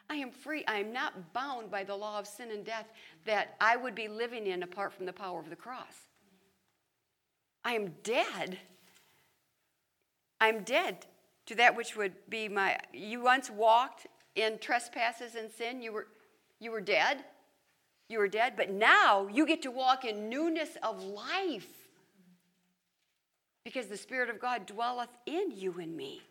I 0.10 0.16
am 0.16 0.32
free. 0.32 0.66
I 0.68 0.80
am 0.80 0.92
not 0.92 1.34
bound 1.34 1.72
by 1.72 1.86
the 1.86 1.96
law 1.96 2.20
of 2.20 2.28
sin 2.28 2.52
and 2.52 2.66
death 2.66 2.88
that 3.26 3.56
I 3.62 3.78
would 3.78 3.96
be 3.96 4.10
living 4.10 4.48
in 4.48 4.64
apart 4.64 4.92
from 4.92 5.06
the 5.06 5.14
power 5.14 5.40
of 5.40 5.50
the 5.50 5.56
cross. 5.56 6.09
I 7.64 7.74
am 7.74 7.96
dead. 8.04 8.60
I'm 10.40 10.64
dead 10.64 11.06
to 11.48 11.56
that 11.56 11.76
which 11.76 11.96
would 11.96 12.14
be 12.30 12.48
my 12.48 12.78
you 12.94 13.22
once 13.22 13.50
walked 13.50 14.08
in 14.36 14.60
trespasses 14.60 15.36
and 15.36 15.52
sin 15.52 15.82
you 15.82 15.92
were 15.92 16.08
you 16.60 16.72
were 16.72 16.82
dead. 16.82 17.24
You 18.08 18.20
were 18.20 18.28
dead 18.28 18.54
but 18.56 18.72
now 18.72 19.28
you 19.28 19.46
get 19.46 19.62
to 19.64 19.72
walk 19.72 20.06
in 20.06 20.30
newness 20.30 20.78
of 20.84 21.04
life. 21.04 21.68
Because 23.64 23.88
the 23.88 23.98
spirit 23.98 24.30
of 24.30 24.40
god 24.40 24.66
dwelleth 24.66 25.10
in 25.26 25.52
you 25.52 25.76
and 25.80 25.96
me. 25.96 26.22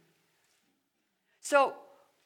So 1.41 1.75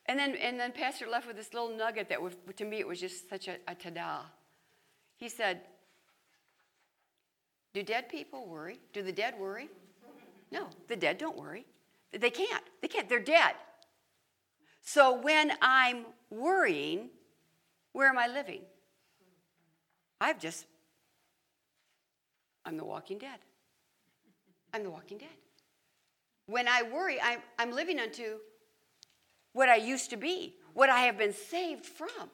and 0.07 0.19
then 0.19 0.35
and 0.37 0.61
then 0.61 0.73
pastor 0.73 1.09
left 1.09 1.27
with 1.27 1.37
this 1.37 1.53
little 1.53 1.77
nugget 1.77 2.09
that 2.11 2.21
was, 2.21 2.35
to 2.57 2.65
me 2.65 2.79
it 2.79 2.87
was 2.87 3.01
just 3.01 3.29
such 3.29 3.49
a, 3.49 3.57
a 3.67 3.75
ta-da. 3.75 4.21
He 5.17 5.29
said 5.29 5.63
do 7.75 7.83
dead 7.83 8.09
people 8.09 8.47
worry 8.47 8.79
do 8.93 9.03
the 9.03 9.13
dead 9.13 9.35
worry 9.39 9.69
no 10.51 10.69
the 10.89 10.97
dead 10.97 11.19
don't 11.19 11.37
worry 11.37 11.65
they 12.13 12.31
can't. 12.31 12.65
They 12.81 12.89
can't. 12.89 13.09
They're 13.09 13.21
dead. 13.21 13.55
So 14.83 15.19
when 15.21 15.53
I'm 15.63 16.05
worrying, 16.31 17.11
where 17.93 18.09
am 18.09 18.19
I 18.19 18.27
living? 18.27 18.63
I've 20.21 20.39
just, 20.39 20.67
I'm 22.65 22.77
the 22.77 22.85
walking 22.85 23.19
dead. 23.19 23.39
I'm 24.75 24.83
the 24.83 24.91
walking 24.91 25.19
dead. 25.19 25.29
When 26.47 26.69
I 26.69 26.83
worry, 26.83 27.19
I'm, 27.23 27.41
I'm 27.59 27.73
living 27.73 27.99
unto 27.99 28.39
what 29.53 29.69
I 29.69 29.77
used 29.77 30.11
to 30.11 30.17
be, 30.17 30.57
what 30.75 30.91
I 30.91 31.01
have 31.01 31.17
been 31.17 31.33
saved 31.33 31.87
from. 31.87 32.31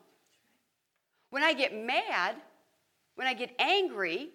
When 1.30 1.42
I 1.42 1.52
get 1.52 1.74
mad, 1.74 2.36
when 3.14 3.26
I 3.26 3.34
get 3.34 3.54
angry, 3.58 4.30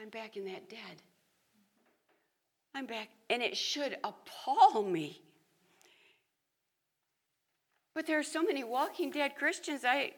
I'm 0.00 0.08
back 0.10 0.36
in 0.36 0.44
that 0.44 0.68
dead. 0.68 1.02
I'm 2.74 2.86
back. 2.86 3.08
And 3.30 3.42
it 3.42 3.56
should 3.56 3.96
appall 4.04 4.82
me. 4.82 5.22
But 7.94 8.06
there 8.06 8.18
are 8.18 8.22
so 8.22 8.42
many 8.42 8.62
walking 8.62 9.10
dead 9.10 9.36
Christians, 9.36 9.82
I, 9.82 10.12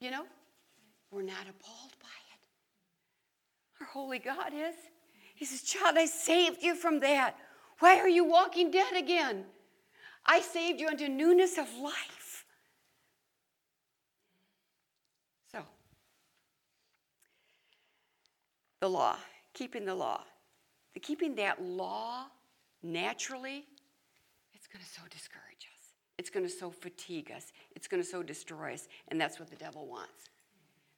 you 0.00 0.10
know, 0.10 0.24
we're 1.12 1.22
not 1.22 1.42
appalled 1.48 1.94
by 2.00 2.08
it. 2.34 2.40
Our 3.80 3.86
holy 3.86 4.18
God 4.18 4.52
is. 4.52 4.74
He 5.36 5.44
says, 5.44 5.62
Child, 5.62 5.96
I 5.96 6.06
saved 6.06 6.62
you 6.62 6.74
from 6.74 7.00
that. 7.00 7.36
Why 7.78 7.98
are 7.98 8.08
you 8.08 8.24
walking 8.24 8.70
dead 8.70 8.94
again? 8.96 9.44
I 10.26 10.40
saved 10.40 10.80
you 10.80 10.88
unto 10.88 11.08
newness 11.08 11.58
of 11.58 11.72
life. 11.76 12.44
So, 15.50 15.62
the 18.80 18.88
law, 18.88 19.16
keeping 19.54 19.84
the 19.84 19.94
law 19.94 20.22
the 20.94 21.00
keeping 21.00 21.34
that 21.36 21.62
law 21.62 22.26
naturally, 22.82 23.66
it's 24.54 24.66
going 24.66 24.84
to 24.84 24.90
so 24.90 25.02
discourage 25.10 25.68
us. 25.78 25.94
It's 26.18 26.30
going 26.30 26.44
to 26.44 26.52
so 26.52 26.70
fatigue 26.70 27.30
us. 27.34 27.52
It's 27.76 27.88
going 27.88 28.02
to 28.02 28.08
so 28.08 28.22
destroy 28.22 28.74
us. 28.74 28.88
And 29.08 29.20
that's 29.20 29.38
what 29.38 29.50
the 29.50 29.56
devil 29.56 29.86
wants. 29.86 30.30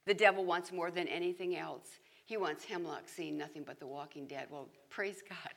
The 0.05 0.13
devil 0.13 0.43
wants 0.43 0.71
more 0.71 0.91
than 0.91 1.07
anything 1.07 1.55
else. 1.55 1.87
He 2.25 2.37
wants 2.37 2.65
hemlock 2.65 3.03
seeing 3.05 3.37
nothing 3.37 3.63
but 3.65 3.79
the 3.79 3.87
walking 3.87 4.27
dead. 4.27 4.47
Well, 4.49 4.67
praise 4.89 5.21
God. 5.27 5.53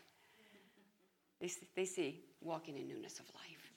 They, 1.41 1.51
they 1.75 1.85
see 1.85 2.21
walking 2.41 2.77
in 2.77 2.89
newness 2.89 3.19
of 3.19 3.27
life. 3.35 3.73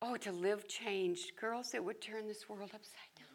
Oh, 0.00 0.16
to 0.16 0.32
live 0.32 0.66
changed. 0.66 1.36
Girls, 1.40 1.74
it 1.74 1.84
would 1.84 2.00
turn 2.00 2.26
this 2.26 2.48
world 2.48 2.70
upside 2.74 3.14
down. 3.16 3.31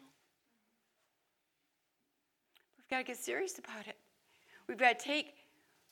We've 2.88 2.98
got 2.98 3.06
to 3.06 3.12
get 3.12 3.22
serious 3.22 3.58
about 3.58 3.86
it. 3.86 3.96
We've 4.66 4.78
got 4.78 4.98
to 4.98 5.04
take 5.04 5.34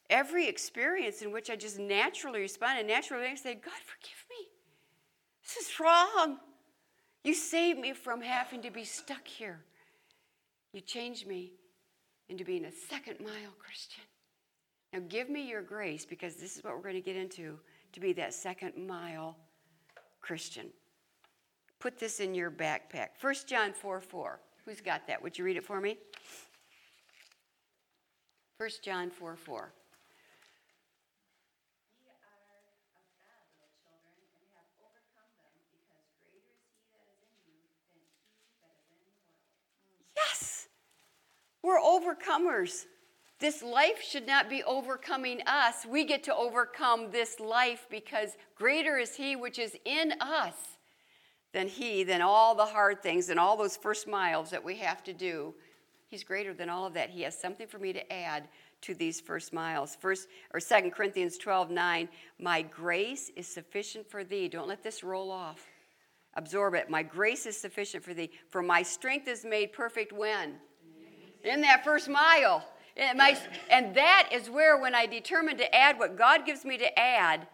every 0.08 0.48
experience 0.48 1.20
in 1.20 1.30
which 1.30 1.50
I 1.50 1.56
just 1.56 1.78
naturally 1.78 2.40
respond 2.40 2.78
and 2.78 2.88
naturally 2.88 3.36
say, 3.36 3.54
God, 3.54 3.74
forgive 3.84 4.24
me. 4.30 4.48
This 5.42 5.68
is 5.68 5.80
wrong. 5.80 6.38
You 7.22 7.34
saved 7.34 7.78
me 7.78 7.92
from 7.92 8.22
having 8.22 8.62
to 8.62 8.70
be 8.70 8.84
stuck 8.84 9.26
here. 9.26 9.60
You 10.72 10.80
changed 10.80 11.26
me 11.26 11.52
into 12.30 12.44
being 12.44 12.64
a 12.64 12.72
second 12.72 13.20
mile 13.20 13.52
Christian. 13.58 14.04
Now 14.92 15.00
give 15.08 15.28
me 15.28 15.46
your 15.46 15.62
grace 15.62 16.06
because 16.06 16.36
this 16.36 16.56
is 16.56 16.64
what 16.64 16.74
we're 16.74 16.82
going 16.82 16.94
to 16.94 17.00
get 17.02 17.16
into 17.16 17.58
to 17.92 18.00
be 18.00 18.14
that 18.14 18.32
second 18.32 18.72
mile 18.86 19.36
Christian. 20.22 20.68
Put 21.78 21.98
this 21.98 22.20
in 22.20 22.34
your 22.34 22.50
backpack. 22.50 23.08
1 23.20 23.34
John 23.46 23.72
4 23.74 24.00
4. 24.00 24.40
Who's 24.64 24.80
got 24.80 25.06
that? 25.06 25.22
Would 25.22 25.38
you 25.38 25.44
read 25.44 25.56
it 25.56 25.64
for 25.64 25.80
me? 25.80 25.98
1 28.58 28.70
John 28.82 29.10
4 29.10 29.36
4. 29.36 29.72
Yes, 40.16 40.68
we're 41.62 41.78
overcomers. 41.78 42.86
This 43.38 43.62
life 43.62 44.00
should 44.02 44.26
not 44.26 44.48
be 44.48 44.62
overcoming 44.64 45.42
us. 45.46 45.84
We 45.84 46.06
get 46.06 46.24
to 46.24 46.34
overcome 46.34 47.10
this 47.10 47.38
life 47.38 47.86
because 47.90 48.30
greater 48.54 48.96
is 48.96 49.16
He 49.16 49.36
which 49.36 49.58
is 49.58 49.76
in 49.84 50.14
us 50.18 50.54
than 51.52 51.68
He, 51.68 52.04
than 52.04 52.22
all 52.22 52.54
the 52.54 52.64
hard 52.64 53.02
things 53.02 53.28
and 53.28 53.38
all 53.38 53.58
those 53.58 53.76
first 53.76 54.08
miles 54.08 54.48
that 54.48 54.64
we 54.64 54.76
have 54.76 55.04
to 55.04 55.12
do 55.12 55.52
He's 56.08 56.22
greater 56.22 56.54
than 56.54 56.70
all 56.70 56.86
of 56.86 56.94
that. 56.94 57.10
He 57.10 57.22
has 57.22 57.36
something 57.36 57.66
for 57.66 57.78
me 57.78 57.92
to 57.92 58.12
add 58.12 58.48
to 58.82 58.94
these 58.94 59.20
first 59.20 59.52
miles. 59.52 59.96
First 59.96 60.28
or 60.54 60.60
Second 60.60 60.92
Corinthians 60.92 61.36
12, 61.36 61.70
9. 61.70 62.08
My 62.38 62.62
grace 62.62 63.30
is 63.34 63.46
sufficient 63.46 64.08
for 64.08 64.22
thee. 64.22 64.48
Don't 64.48 64.68
let 64.68 64.82
this 64.82 65.02
roll 65.02 65.30
off. 65.30 65.66
Absorb 66.34 66.74
it. 66.74 66.88
My 66.88 67.02
grace 67.02 67.46
is 67.46 67.56
sufficient 67.56 68.04
for 68.04 68.14
thee. 68.14 68.30
For 68.50 68.62
my 68.62 68.82
strength 68.82 69.26
is 69.26 69.44
made 69.44 69.72
perfect 69.72 70.12
when? 70.12 70.54
In 71.44 71.60
that 71.62 71.82
first 71.82 72.08
mile. 72.08 72.64
And, 72.96 73.18
my, 73.18 73.36
and 73.70 73.94
that 73.94 74.30
is 74.32 74.48
where, 74.48 74.78
when 74.78 74.94
I 74.94 75.06
determine 75.06 75.56
to 75.58 75.74
add 75.74 75.98
what 75.98 76.16
God 76.16 76.46
gives 76.46 76.64
me 76.64 76.78
to 76.78 76.98
add, 76.98 77.46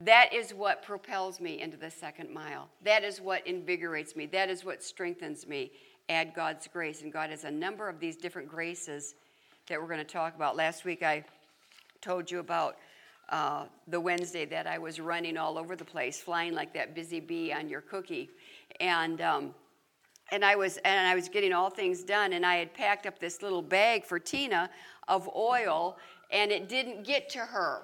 that 0.00 0.32
is 0.32 0.54
what 0.54 0.82
propels 0.82 1.40
me 1.40 1.60
into 1.60 1.76
the 1.76 1.90
second 1.90 2.30
mile. 2.30 2.68
That 2.84 3.04
is 3.04 3.20
what 3.20 3.46
invigorates 3.46 4.14
me. 4.16 4.26
That 4.26 4.48
is 4.48 4.64
what 4.64 4.82
strengthens 4.82 5.46
me 5.46 5.72
add 6.08 6.34
God's 6.34 6.66
grace. 6.66 7.02
And 7.02 7.12
God 7.12 7.30
has 7.30 7.44
a 7.44 7.50
number 7.50 7.88
of 7.88 8.00
these 8.00 8.16
different 8.16 8.48
graces 8.48 9.14
that 9.68 9.80
we're 9.80 9.88
going 9.88 9.98
to 9.98 10.04
talk 10.04 10.34
about. 10.34 10.56
Last 10.56 10.84
week 10.84 11.02
I 11.02 11.24
told 12.00 12.30
you 12.30 12.38
about 12.38 12.76
uh, 13.28 13.64
the 13.88 14.00
Wednesday 14.00 14.46
that 14.46 14.66
I 14.66 14.78
was 14.78 15.00
running 15.00 15.36
all 15.36 15.58
over 15.58 15.76
the 15.76 15.84
place, 15.84 16.20
flying 16.20 16.54
like 16.54 16.72
that 16.74 16.94
busy 16.94 17.20
bee 17.20 17.52
on 17.52 17.68
your 17.68 17.82
cookie. 17.82 18.30
And, 18.80 19.20
um, 19.20 19.54
and, 20.32 20.44
I 20.44 20.56
was, 20.56 20.78
and 20.78 21.06
I 21.06 21.14
was 21.14 21.28
getting 21.28 21.52
all 21.52 21.68
things 21.68 22.02
done, 22.02 22.32
and 22.32 22.46
I 22.46 22.56
had 22.56 22.72
packed 22.72 23.06
up 23.06 23.18
this 23.18 23.42
little 23.42 23.62
bag 23.62 24.04
for 24.04 24.18
Tina 24.18 24.70
of 25.08 25.28
oil, 25.36 25.98
and 26.30 26.50
it 26.50 26.68
didn't 26.68 27.04
get 27.04 27.28
to 27.30 27.40
her. 27.40 27.82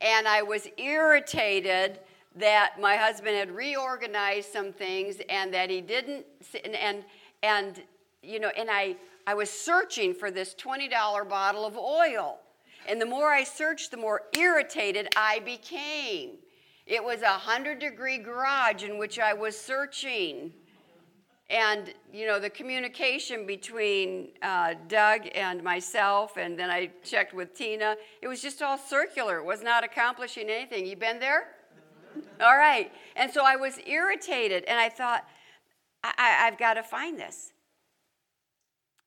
And 0.00 0.28
I 0.28 0.42
was 0.42 0.68
irritated 0.76 1.98
that 2.36 2.80
my 2.80 2.94
husband 2.94 3.36
had 3.36 3.50
reorganized 3.50 4.52
some 4.52 4.72
things 4.72 5.16
and 5.28 5.52
that 5.52 5.70
he 5.70 5.80
didn't, 5.80 6.24
and, 6.64 6.76
and 6.76 7.04
and 7.42 7.82
you 8.22 8.40
know 8.40 8.50
and 8.56 8.70
i 8.70 8.96
i 9.26 9.34
was 9.34 9.50
searching 9.50 10.14
for 10.14 10.30
this 10.30 10.54
$20 10.54 10.90
bottle 11.28 11.64
of 11.64 11.76
oil 11.76 12.38
And 12.88 12.98
the 13.00 13.06
more 13.06 13.28
I 13.28 13.44
searched, 13.44 13.90
the 13.90 13.98
more 13.98 14.22
irritated 14.36 15.08
I 15.14 15.40
became. 15.40 16.38
It 16.86 17.04
was 17.04 17.20
a 17.20 17.36
100 17.36 17.78
degree 17.78 18.16
garage 18.16 18.82
in 18.82 18.96
which 18.98 19.18
I 19.18 19.34
was 19.34 19.58
searching. 19.58 20.52
And, 21.50 21.92
you 22.12 22.26
know, 22.26 22.38
the 22.38 22.48
communication 22.48 23.46
between 23.46 24.28
uh, 24.42 24.74
Doug 24.88 25.28
and 25.34 25.62
myself, 25.62 26.38
and 26.38 26.58
then 26.58 26.70
I 26.70 26.90
checked 27.04 27.34
with 27.34 27.54
Tina, 27.54 27.96
it 28.22 28.28
was 28.28 28.40
just 28.40 28.62
all 28.62 28.78
circular. 28.78 29.38
It 29.38 29.44
was 29.44 29.62
not 29.62 29.84
accomplishing 29.84 30.48
anything. 30.48 30.86
You 30.86 30.96
been 30.96 31.20
there? 31.20 31.48
all 32.40 32.56
right. 32.56 32.90
And 33.16 33.30
so 33.30 33.44
I 33.44 33.56
was 33.56 33.78
irritated, 33.86 34.64
and 34.64 34.78
I 34.78 34.88
thought, 34.88 35.24
I- 36.04 36.46
I've 36.46 36.58
got 36.58 36.74
to 36.74 36.82
find 36.82 37.18
this. 37.18 37.52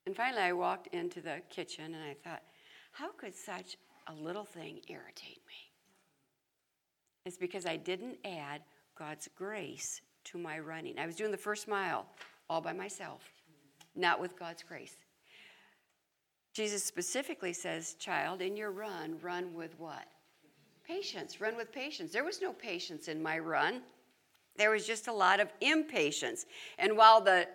And 0.05 0.15
finally, 0.15 0.41
I 0.41 0.53
walked 0.53 0.87
into 0.87 1.21
the 1.21 1.41
kitchen 1.49 1.93
and 1.93 2.03
I 2.03 2.13
thought, 2.13 2.43
how 2.91 3.11
could 3.11 3.35
such 3.35 3.77
a 4.07 4.13
little 4.13 4.45
thing 4.45 4.81
irritate 4.87 5.41
me? 5.47 5.71
It's 7.25 7.37
because 7.37 7.65
I 7.65 7.77
didn't 7.77 8.17
add 8.25 8.61
God's 8.97 9.29
grace 9.35 10.01
to 10.25 10.37
my 10.37 10.59
running. 10.59 10.97
I 10.99 11.05
was 11.05 11.15
doing 11.15 11.31
the 11.31 11.37
first 11.37 11.67
mile 11.67 12.05
all 12.49 12.61
by 12.61 12.73
myself, 12.73 13.21
not 13.95 14.19
with 14.19 14.37
God's 14.37 14.63
grace. 14.63 14.95
Jesus 16.53 16.83
specifically 16.83 17.53
says, 17.53 17.93
Child, 17.93 18.41
in 18.41 18.57
your 18.57 18.71
run, 18.71 19.17
run 19.21 19.53
with 19.53 19.79
what? 19.79 20.05
Patience. 20.85 21.39
Run 21.39 21.55
with 21.55 21.71
patience. 21.71 22.11
There 22.11 22.25
was 22.25 22.41
no 22.41 22.51
patience 22.51 23.07
in 23.07 23.21
my 23.23 23.39
run. 23.39 23.81
There 24.57 24.71
was 24.71 24.85
just 24.85 25.07
a 25.07 25.13
lot 25.13 25.39
of 25.39 25.49
impatience. 25.61 26.45
And 26.77 26.97
while 26.97 27.21
the 27.21 27.47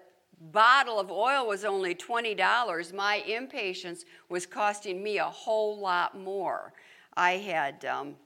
bottle 0.52 0.98
of 0.98 1.10
oil 1.10 1.46
was 1.46 1.64
only 1.64 1.94
$20, 1.94 2.92
my 2.94 3.16
impatience 3.26 4.04
was 4.28 4.46
costing 4.46 5.02
me 5.02 5.18
a 5.18 5.24
whole 5.24 5.78
lot 5.78 6.18
more. 6.18 6.72
I 7.16 7.32
had, 7.32 7.84
um, 7.84 8.16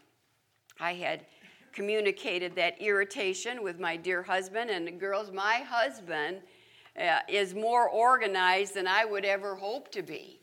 I 0.80 0.94
had 0.94 1.26
communicated 1.72 2.56
that 2.56 2.80
irritation 2.80 3.62
with 3.62 3.78
my 3.78 3.96
dear 3.96 4.22
husband, 4.22 4.70
and 4.70 4.87
the 4.87 4.92
girls, 4.92 5.30
my 5.30 5.59
husband 5.59 6.40
uh, 7.00 7.20
is 7.28 7.54
more 7.54 7.88
organized 7.88 8.74
than 8.74 8.87
I 8.87 9.04
would 9.04 9.24
ever 9.24 9.54
hope 9.54 9.90
to 9.92 10.02
be. 10.02 10.39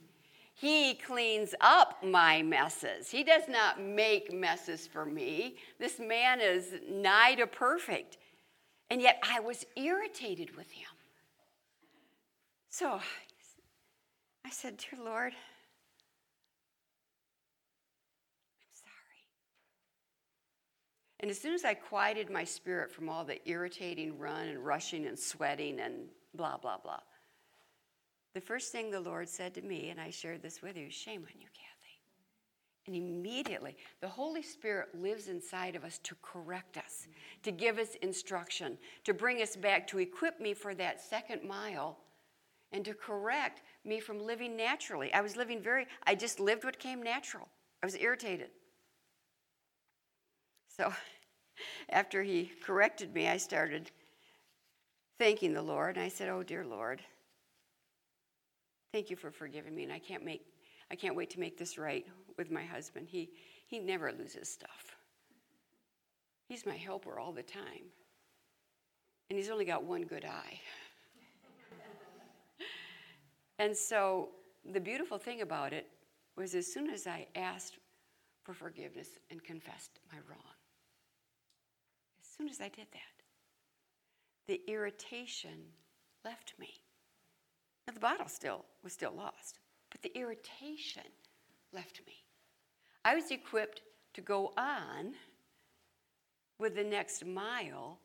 He 0.60 0.96
cleans 0.96 1.54
up 1.62 2.04
my 2.04 2.42
messes. 2.42 3.12
He 3.12 3.24
does 3.24 3.44
not 3.48 3.80
make 3.80 4.34
messes 4.34 4.88
for 4.88 5.06
me. 5.06 5.58
This 5.80 6.00
man 6.00 6.42
is 6.42 6.74
nigh 6.90 7.36
to 7.36 7.46
perfect. 7.46 8.18
And 8.90 9.00
yet 9.00 9.22
I 9.22 9.40
was 9.40 9.68
irritated 9.76 10.58
with 10.58 10.72
him. 10.72 10.88
So 12.70 13.00
I 14.44 14.50
said, 14.50 14.78
Dear 14.78 15.06
Lord, 15.06 15.34
I'm 15.34 15.40
sorry. 18.74 19.26
And 21.20 21.30
as 21.30 21.40
soon 21.40 21.54
as 21.54 21.66
I 21.66 21.76
quieted 21.76 22.32
my 22.32 22.44
spirit 22.44 22.92
from 22.92 23.10
all 23.10 23.24
the 23.24 23.48
irritating 23.48 24.18
run 24.18 24.48
and 24.48 24.66
rushing 24.66 25.06
and 25.06 25.20
sweating 25.20 25.80
and 25.80 26.08
blah, 26.34 26.58
blah, 26.58 26.80
blah, 26.80 27.02
the 28.34 28.42
first 28.42 28.72
thing 28.72 28.92
the 28.92 29.00
Lord 29.00 29.30
said 29.30 29.54
to 29.56 29.62
me, 29.62 29.90
and 29.90 30.00
I 30.00 30.10
shared 30.10 30.42
this 30.42 30.62
with 30.62 30.78
you 30.78 30.90
shame 30.92 31.22
on 31.22 31.40
you, 31.40 31.48
Kathy. 31.54 31.78
And 32.86 32.96
immediately, 32.96 33.76
the 34.00 34.08
Holy 34.08 34.42
Spirit 34.42 34.90
lives 35.00 35.28
inside 35.28 35.76
of 35.76 35.84
us 35.84 36.00
to 36.04 36.16
correct 36.22 36.78
us, 36.78 37.08
to 37.44 37.52
give 37.52 37.78
us 37.78 37.96
instruction, 38.02 38.78
to 39.04 39.14
bring 39.14 39.42
us 39.42 39.56
back, 39.56 39.88
to 39.88 40.00
equip 40.00 40.40
me 40.40 40.54
for 40.54 40.74
that 40.76 41.02
second 41.02 41.44
mile, 41.44 41.98
and 42.72 42.86
to 42.86 42.94
correct 42.94 43.62
me 43.84 44.00
from 44.00 44.20
living 44.20 44.56
naturally. 44.56 45.14
I 45.14 45.22
was 45.22 45.36
living 45.36 45.62
very, 45.62 45.88
I 46.06 46.16
just 46.16 46.40
lived 46.40 46.64
what 46.64 46.80
came 46.80 47.02
natural. 47.02 47.48
I 47.82 47.86
was 47.86 47.96
irritated. 47.96 48.50
So 50.78 50.94
after 51.90 52.24
he 52.24 52.52
corrected 52.64 53.14
me, 53.14 53.28
I 53.28 53.38
started 53.38 53.92
thanking 55.18 55.54
the 55.54 55.62
Lord, 55.62 55.96
and 55.96 56.06
I 56.06 56.10
said, 56.10 56.30
Oh, 56.30 56.44
dear 56.44 56.66
Lord. 56.66 57.02
Thank 58.92 59.10
you 59.10 59.16
for 59.16 59.32
forgiving 59.32 59.76
me, 59.76 59.84
and 59.84 59.92
I 59.92 60.00
can't 60.00 60.24
make 60.24 60.42
I 60.90 60.96
can't 60.96 61.16
wait 61.16 61.30
to 61.32 61.40
make 61.40 61.58
this 61.58 61.78
right 61.78 62.06
with 62.38 62.50
my 62.52 62.64
husband. 62.64 63.08
He 63.10 63.30
he 63.68 63.80
never 63.80 64.12
loses 64.12 64.50
stuff. 64.50 64.96
He's 66.48 66.66
my 66.66 66.76
helper 66.76 67.20
all 67.20 67.34
the 67.34 67.44
time. 67.44 67.92
And 69.30 69.38
he's 69.38 69.50
only 69.50 69.66
got 69.66 69.84
one 69.84 70.04
good 70.04 70.24
eye. 70.24 70.60
and 73.60 73.76
so 73.76 74.30
the 74.72 74.80
beautiful 74.80 75.18
thing 75.18 75.42
about 75.42 75.74
it 75.74 75.88
was 76.38 76.56
as 76.56 76.72
soon 76.72 76.90
as 76.90 77.06
I 77.08 77.28
asked 77.36 77.78
for 78.44 78.54
forgiveness 78.54 79.10
and 79.30 79.44
confessed 79.44 80.00
my 80.10 80.20
wrong, 80.30 80.56
as 82.22 82.28
soon 82.38 82.48
as 82.48 82.62
I 82.62 82.70
did 82.70 82.88
that, 82.94 83.18
the 84.48 84.62
irritation 84.68 85.74
left 86.24 86.54
me. 86.58 86.70
Now, 87.88 87.94
the 87.94 88.00
bottle 88.00 88.28
still 88.28 88.66
was 88.84 88.94
still 88.94 89.14
lost, 89.16 89.60
but 89.90 90.02
the 90.02 90.16
irritation 90.18 91.04
left 91.74 92.02
me. 92.06 92.14
I 93.06 93.16
was 93.16 93.32
equipped 93.32 93.82
to 94.14 94.22
go 94.22 94.52
on 94.58 95.14
with 96.60 96.76
the 96.76 96.84
next 96.84 97.26
mile 97.26 98.00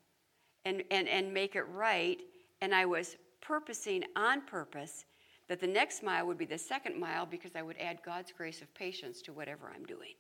and, 0.65 0.85
and, 0.91 1.09
and 1.09 1.35
make 1.35 1.57
it 1.57 1.65
right, 1.73 2.21
and 2.61 2.75
I 2.75 2.87
was 2.87 3.17
purposing 3.41 4.05
on 4.15 4.43
purpose 4.43 5.05
that 5.49 5.61
the 5.61 5.67
next 5.67 6.03
mile 6.03 6.27
would 6.27 6.39
be 6.39 6.45
the 6.45 6.59
second 6.59 6.99
mile 6.99 7.27
because 7.27 7.57
I 7.57 7.63
would 7.63 7.77
add 7.79 7.99
God's 8.05 8.33
grace 8.33 8.63
of 8.63 8.73
patience 8.75 9.21
to 9.23 9.33
whatever 9.33 9.73
I'm 9.75 9.85
doing. 9.85 10.15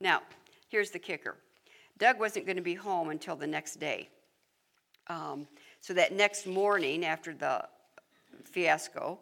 Now, 0.00 0.22
here's 0.68 0.90
the 0.90 0.98
kicker 0.98 1.36
Doug 1.98 2.20
wasn't 2.20 2.46
going 2.46 2.56
to 2.56 2.62
be 2.62 2.74
home 2.74 3.10
until 3.10 3.34
the 3.34 3.46
next 3.46 3.80
day. 3.80 4.08
Um, 5.08 5.48
so 5.80 5.94
that 5.94 6.12
next 6.12 6.46
morning 6.46 7.04
after 7.04 7.34
the 7.34 7.64
fiasco. 8.44 9.18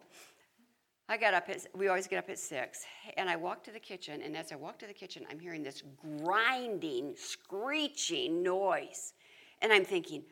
I 1.09 1.15
got 1.15 1.33
up 1.33 1.47
at, 1.47 1.65
we 1.73 1.87
always 1.87 2.05
get 2.05 2.19
up 2.19 2.29
at 2.29 2.37
six, 2.37 2.83
and 3.15 3.29
I 3.29 3.37
walked 3.37 3.65
to 3.65 3.71
the 3.71 3.79
kitchen, 3.79 4.21
and 4.21 4.35
as 4.35 4.51
I 4.51 4.55
walked 4.55 4.79
to 4.79 4.87
the 4.87 4.93
kitchen, 4.93 5.25
I'm 5.31 5.39
hearing 5.39 5.63
this 5.63 5.81
grinding, 6.21 7.15
screeching 7.15 8.43
noise. 8.43 9.13
And 9.61 9.71
I'm 9.71 9.85
thinking, 9.85 10.23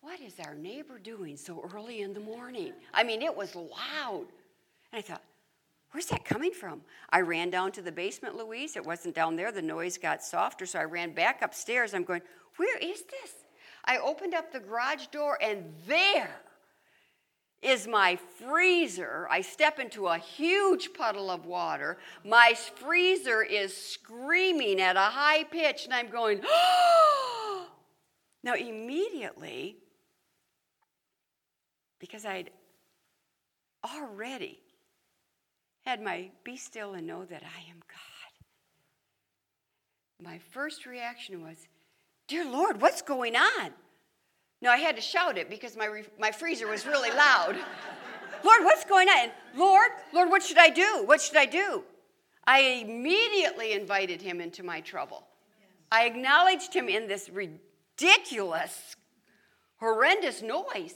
what 0.00 0.18
is 0.20 0.40
our 0.40 0.54
neighbor 0.54 0.98
doing 0.98 1.36
so 1.36 1.68
early 1.74 2.00
in 2.00 2.14
the 2.14 2.20
morning? 2.20 2.72
I 2.94 3.02
mean, 3.04 3.20
it 3.20 3.36
was 3.36 3.54
loud. 3.54 4.26
And 4.92 4.98
I 4.98 5.02
thought, 5.02 5.22
where's 5.92 6.06
that 6.06 6.24
coming 6.24 6.52
from? 6.52 6.80
I 7.10 7.20
ran 7.20 7.50
down 7.50 7.70
to 7.72 7.82
the 7.82 7.92
basement, 7.92 8.36
Louise. 8.36 8.76
It 8.76 8.86
wasn't 8.86 9.14
down 9.14 9.36
there. 9.36 9.52
The 9.52 9.60
noise 9.60 9.98
got 9.98 10.22
softer, 10.22 10.64
so 10.64 10.78
I 10.78 10.84
ran 10.84 11.12
back 11.12 11.42
upstairs. 11.42 11.92
I'm 11.92 12.04
going, 12.04 12.22
where 12.56 12.78
is 12.78 13.02
this? 13.02 13.34
I 13.84 13.98
opened 13.98 14.32
up 14.32 14.50
the 14.50 14.60
garage 14.60 15.08
door, 15.08 15.38
and 15.42 15.64
there 15.86 16.30
is 17.62 17.86
my 17.86 18.16
freezer. 18.38 19.26
I 19.30 19.42
step 19.42 19.78
into 19.78 20.06
a 20.06 20.16
huge 20.16 20.94
puddle 20.94 21.30
of 21.30 21.44
water. 21.44 21.98
My 22.24 22.54
freezer 22.54 23.42
is 23.42 23.76
screaming 23.76 24.80
at 24.80 24.96
a 24.96 25.00
high 25.00 25.44
pitch, 25.44 25.84
and 25.84 25.94
I'm 25.94 26.08
going, 26.08 26.40
oh! 26.44 27.66
Now, 28.42 28.54
immediately, 28.54 29.76
because 31.98 32.24
I'd 32.24 32.48
already 33.84 34.62
had 35.84 36.00
my 36.00 36.30
be 36.42 36.56
still 36.56 36.94
and 36.94 37.06
know 37.06 37.26
that 37.26 37.42
I 37.42 37.70
am 37.70 37.82
God, 37.86 38.32
my 40.24 40.38
first 40.52 40.86
reaction 40.86 41.42
was, 41.42 41.68
Dear 42.28 42.50
Lord, 42.50 42.80
what's 42.80 43.02
going 43.02 43.36
on? 43.36 43.72
No, 44.62 44.70
I 44.70 44.76
had 44.76 44.96
to 44.96 45.02
shout 45.02 45.38
it 45.38 45.48
because 45.48 45.76
my, 45.76 45.86
re- 45.86 46.04
my 46.18 46.30
freezer 46.30 46.66
was 46.66 46.86
really 46.86 47.10
loud. 47.10 47.56
Lord, 48.44 48.64
what's 48.64 48.84
going 48.84 49.08
on? 49.08 49.24
And, 49.24 49.32
Lord, 49.56 49.90
Lord, 50.12 50.28
what 50.28 50.42
should 50.42 50.58
I 50.58 50.68
do? 50.68 51.02
What 51.04 51.20
should 51.20 51.36
I 51.36 51.46
do? 51.46 51.82
I 52.44 52.84
immediately 52.84 53.72
invited 53.72 54.20
him 54.20 54.40
into 54.40 54.62
my 54.62 54.80
trouble. 54.80 55.26
I 55.92 56.04
acknowledged 56.04 56.74
him 56.74 56.88
in 56.88 57.08
this 57.08 57.28
ridiculous, 57.28 58.96
horrendous 59.78 60.42
noise. 60.42 60.94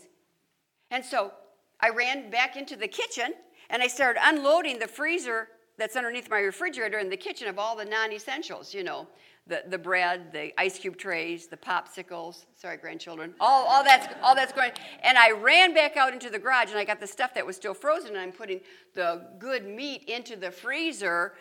And 0.91 1.05
so 1.05 1.33
I 1.81 1.91
ran 1.91 2.31
back 2.31 2.57
into 2.57 2.77
the 2.77 2.89
kitchen 2.89 3.35
and 3.71 3.83
I 3.83 3.89
started 3.89 4.21
unloading 4.23 4.79
the 4.79 4.87
freezer 4.87 5.49
that's 5.77 5.97
underneath 5.97 6.31
my 6.31 6.39
refrigerator 6.39 6.99
in 6.99 7.11
the 7.11 7.17
kitchen 7.17 7.49
of 7.49 7.59
all 7.59 7.77
the 7.77 7.85
non 7.85 8.13
essentials, 8.13 8.73
you 8.73 8.85
know, 8.85 9.09
the, 9.47 9.63
the 9.69 9.79
bread, 9.79 10.33
the 10.33 10.59
ice 10.59 10.79
cube 10.79 10.97
trays, 10.97 11.49
the 11.49 11.57
popsicles, 11.57 12.47
sorry, 12.57 12.79
grandchildren, 12.79 13.35
all, 13.41 13.67
all, 13.67 13.85
that's, 13.85 14.13
all 14.23 14.35
that's 14.35 14.53
going. 14.53 14.73
And 15.03 15.19
I 15.19 15.33
ran 15.33 15.75
back 15.75 15.97
out 15.97 16.13
into 16.13 16.31
the 16.31 16.39
garage 16.39 16.71
and 16.71 16.79
I 16.79 16.85
got 16.85 16.99
the 16.99 17.07
stuff 17.07 17.35
that 17.35 17.45
was 17.45 17.57
still 17.57 17.75
frozen 17.75 18.11
and 18.11 18.19
I'm 18.19 18.33
putting 18.33 18.61
the 18.95 19.27
good 19.39 19.67
meat 19.67 20.05
into 20.05 20.37
the 20.37 20.51
freezer 20.51 21.35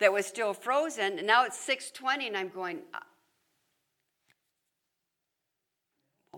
that 0.00 0.12
was 0.12 0.26
still 0.26 0.52
frozen. 0.52 1.18
And 1.18 1.26
now 1.26 1.44
it's 1.44 1.58
620 1.58 2.26
and 2.26 2.36
I'm 2.36 2.50
going, 2.50 2.80
uh, 2.92 2.98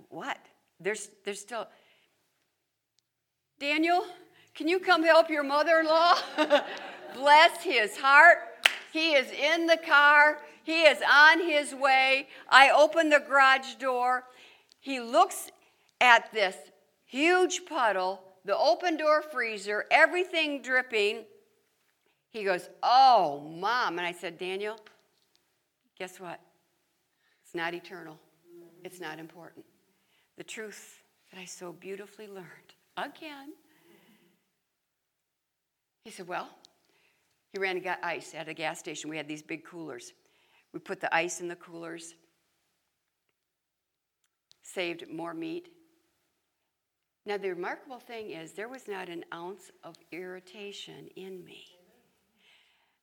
what? 0.09 0.39
There's, 0.79 1.11
there's 1.25 1.41
still, 1.41 1.67
Daniel, 3.59 4.05
can 4.55 4.69
you 4.69 4.79
come 4.79 5.03
help 5.03 5.31
your 5.31 5.43
mother 5.43 5.81
in 5.81 5.87
law? 5.87 6.17
Bless 7.15 7.63
his 7.63 7.97
heart. 7.97 8.39
He 8.93 9.13
is 9.15 9.31
in 9.31 9.67
the 9.67 9.77
car. 9.77 10.39
He 10.63 10.83
is 10.83 10.99
on 11.11 11.41
his 11.41 11.75
way. 11.75 12.29
I 12.49 12.71
open 12.71 13.11
the 13.11 13.21
garage 13.27 13.75
door. 13.75 14.25
He 14.81 15.01
looks 15.01 15.51
at 16.01 16.33
this 16.33 16.57
huge 17.05 17.63
puddle, 17.67 18.23
the 18.45 18.57
open 18.57 18.97
door 18.97 19.23
freezer, 19.23 19.85
everything 19.91 20.63
dripping. 20.63 21.25
He 22.31 22.45
goes, 22.45 22.69
Oh, 22.83 23.41
mom. 23.41 23.99
And 23.99 24.07
I 24.07 24.13
said, 24.13 24.39
Daniel, 24.39 24.79
guess 25.99 26.21
what? 26.21 26.41
It's 27.45 27.55
not 27.55 27.75
eternal, 27.75 28.19
it's 28.85 29.01
not 29.01 29.19
important. 29.19 29.65
The 30.37 30.45
truth 30.45 31.03
that 31.33 31.41
I 31.41 31.45
so 31.45 31.73
beautifully 31.73 32.27
learned 32.27 32.75
again. 32.97 33.53
He 36.05 36.11
said, 36.11 36.29
Well, 36.29 36.49
he 37.59 37.61
ran 37.61 37.75
and 37.75 37.85
got 37.85 37.99
ice 38.05 38.35
at 38.37 38.49
a 38.49 38.55
gas 38.55 38.79
station. 38.79 39.11
We 39.11 39.17
had 39.17 39.27
these 39.27 39.43
big 39.43 39.65
coolers. 39.65 40.13
We 40.73 40.79
put 40.79 41.01
the 41.01 41.13
ice 41.13 41.41
in 41.41 41.49
the 41.49 41.57
coolers, 41.57 42.15
saved 44.63 45.11
more 45.13 45.35
meat. 45.35 45.71
Now, 47.27 47.37
the 47.37 47.49
remarkable 47.49 47.99
thing 47.99 48.31
is, 48.31 48.53
there 48.53 48.69
was 48.69 48.87
not 48.87 49.09
an 49.09 49.25
ounce 49.35 49.73
of 49.83 49.97
irritation 50.13 51.09
in 51.17 51.45
me. 51.45 51.65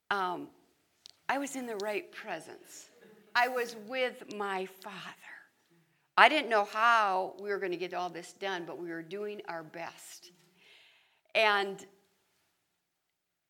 Um, 0.09 0.47
I 1.27 1.37
was 1.37 1.57
in 1.57 1.65
the 1.65 1.75
right 1.77 2.09
presence. 2.13 2.89
I 3.35 3.49
was 3.49 3.75
with 3.89 4.33
my 4.37 4.67
Father. 4.81 4.95
I 6.17 6.29
didn't 6.29 6.49
know 6.49 6.63
how 6.63 7.33
we 7.41 7.49
were 7.49 7.59
going 7.59 7.73
to 7.73 7.77
get 7.77 7.93
all 7.93 8.09
this 8.09 8.31
done, 8.31 8.63
but 8.65 8.77
we 8.77 8.89
were 8.89 9.03
doing 9.03 9.41
our 9.49 9.63
best. 9.63 10.31
And 11.33 11.85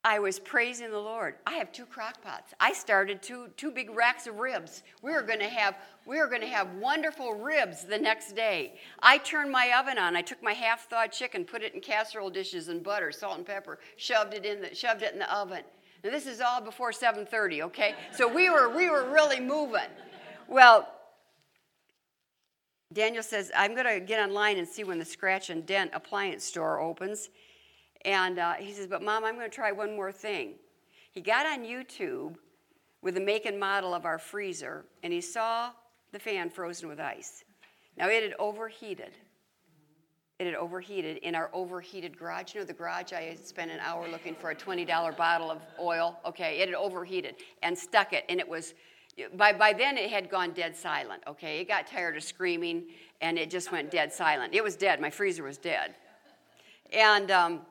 I 0.05 0.19
was 0.19 0.37
praising 0.37 0.91
the 0.91 0.99
Lord. 0.99 1.33
I 1.47 1.53
have 1.53 1.71
two 1.71 1.87
crock 1.87 2.21
pots. 2.21 2.53
I 2.59 2.73
started 2.73 3.23
two, 3.23 3.47
two 3.57 3.71
big 3.71 3.89
racks 3.89 4.27
of 4.27 4.37
ribs. 4.37 4.83
We 5.01 5.11
were 5.11 5.23
going 5.23 5.39
to 5.39 5.49
have 5.49 5.75
we 6.05 6.19
were 6.19 6.27
going 6.27 6.41
to 6.41 6.47
have 6.47 6.75
wonderful 6.75 7.33
ribs 7.33 7.83
the 7.85 7.97
next 7.97 8.33
day. 8.35 8.75
I 8.99 9.17
turned 9.17 9.51
my 9.51 9.73
oven 9.79 9.97
on. 9.97 10.15
I 10.15 10.21
took 10.21 10.43
my 10.43 10.53
half-thawed 10.53 11.11
chicken, 11.11 11.43
put 11.43 11.63
it 11.63 11.73
in 11.73 11.81
casserole 11.81 12.29
dishes 12.29 12.67
and 12.67 12.83
butter, 12.83 13.11
salt 13.11 13.37
and 13.37 13.47
pepper, 13.47 13.79
shoved 13.97 14.35
it 14.35 14.45
in 14.45 14.61
the 14.61 14.75
shoved 14.75 15.01
it 15.01 15.13
in 15.13 15.19
the 15.19 15.35
oven. 15.35 15.63
Now 16.03 16.11
this 16.11 16.27
is 16.27 16.39
all 16.39 16.61
before 16.61 16.91
7:30, 16.91 17.63
okay? 17.63 17.95
So 18.13 18.31
we 18.31 18.51
were 18.51 18.69
we 18.69 18.91
were 18.91 19.11
really 19.11 19.39
moving. 19.39 19.89
Well, 20.47 20.87
Daniel 22.93 23.23
says, 23.23 23.51
I'm 23.57 23.73
going 23.73 23.87
to 23.87 23.99
get 23.99 24.23
online 24.23 24.59
and 24.59 24.67
see 24.67 24.83
when 24.83 24.99
the 24.99 25.05
scratch 25.05 25.49
and 25.49 25.65
dent 25.65 25.89
appliance 25.95 26.43
store 26.43 26.79
opens. 26.79 27.29
And 28.05 28.37
uh, 28.37 28.53
he 28.53 28.71
says, 28.71 28.87
But 28.87 29.01
mom, 29.01 29.25
I'm 29.25 29.35
going 29.35 29.49
to 29.49 29.53
try 29.53 29.71
one 29.71 29.95
more 29.95 30.11
thing. 30.11 30.53
He 31.11 31.21
got 31.21 31.45
on 31.45 31.65
YouTube 31.65 32.35
with 33.01 33.15
the 33.15 33.21
make 33.21 33.45
and 33.45 33.59
model 33.59 33.93
of 33.93 34.05
our 34.05 34.19
freezer, 34.19 34.85
and 35.03 35.11
he 35.11 35.21
saw 35.21 35.71
the 36.11 36.19
fan 36.19 36.49
frozen 36.49 36.87
with 36.87 36.99
ice. 36.99 37.43
Now 37.97 38.07
it 38.07 38.23
had 38.23 38.33
overheated. 38.39 39.11
It 40.37 40.45
had 40.45 40.55
overheated 40.55 41.17
in 41.17 41.33
our 41.33 41.49
overheated 41.53 42.17
garage. 42.17 42.53
You 42.53 42.61
know, 42.61 42.65
the 42.65 42.73
garage, 42.73 43.13
I 43.13 43.21
had 43.21 43.45
spent 43.45 43.71
an 43.71 43.79
hour 43.79 44.07
looking 44.09 44.35
for 44.35 44.51
a 44.51 44.55
$20 44.55 45.17
bottle 45.17 45.49
of 45.49 45.61
oil. 45.79 46.19
Okay, 46.25 46.59
it 46.59 46.67
had 46.67 46.75
overheated 46.75 47.35
and 47.63 47.77
stuck 47.77 48.13
it, 48.13 48.25
and 48.29 48.39
it 48.39 48.47
was 48.47 48.73
by, 49.37 49.53
by 49.53 49.71
then 49.71 49.97
it 49.97 50.09
had 50.09 50.29
gone 50.29 50.51
dead 50.51 50.75
silent 50.75 51.23
okay 51.25 51.61
it 51.61 51.69
got 51.69 51.87
tired 51.87 52.17
of 52.17 52.23
screaming 52.23 52.83
and 53.21 53.37
it 53.37 53.49
just 53.49 53.71
went 53.71 53.89
dead 53.89 54.11
silent 54.11 54.53
it 54.53 54.61
was 54.61 54.75
dead 54.75 54.99
my 54.99 55.09
freezer 55.09 55.43
was 55.43 55.57
dead 55.57 55.95
and 56.91 57.31
um, 57.31 57.61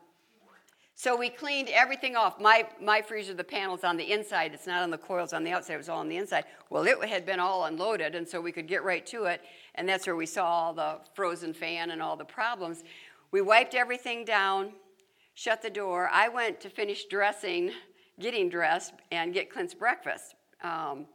so 0.96 1.16
we 1.16 1.28
cleaned 1.28 1.68
everything 1.70 2.14
off 2.14 2.40
my, 2.40 2.66
my 2.80 3.02
freezer 3.02 3.34
the 3.34 3.44
panels 3.44 3.84
on 3.84 3.96
the 3.96 4.12
inside 4.12 4.54
it's 4.54 4.66
not 4.66 4.82
on 4.82 4.90
the 4.90 4.98
coils 4.98 5.32
on 5.32 5.44
the 5.44 5.50
outside 5.50 5.74
it 5.74 5.78
was 5.78 5.88
all 5.88 6.00
on 6.00 6.08
the 6.08 6.16
inside 6.16 6.44
well 6.70 6.84
it 6.84 7.02
had 7.08 7.26
been 7.26 7.40
all 7.40 7.64
unloaded 7.64 8.14
and 8.14 8.28
so 8.28 8.40
we 8.40 8.52
could 8.52 8.68
get 8.68 8.82
right 8.84 9.06
to 9.06 9.24
it 9.24 9.40
and 9.74 9.88
that's 9.88 10.06
where 10.06 10.16
we 10.16 10.26
saw 10.26 10.44
all 10.44 10.72
the 10.74 10.98
frozen 11.14 11.52
fan 11.52 11.90
and 11.90 12.00
all 12.00 12.16
the 12.16 12.24
problems 12.24 12.84
we 13.30 13.40
wiped 13.40 13.74
everything 13.74 14.24
down 14.24 14.72
shut 15.34 15.62
the 15.62 15.70
door 15.70 16.08
i 16.12 16.28
went 16.28 16.60
to 16.60 16.68
finish 16.68 17.06
dressing 17.06 17.70
getting 18.20 18.48
dressed 18.48 18.94
and 19.10 19.34
get 19.34 19.50
clint's 19.50 19.74
breakfast 19.74 20.34
um, 20.62 21.06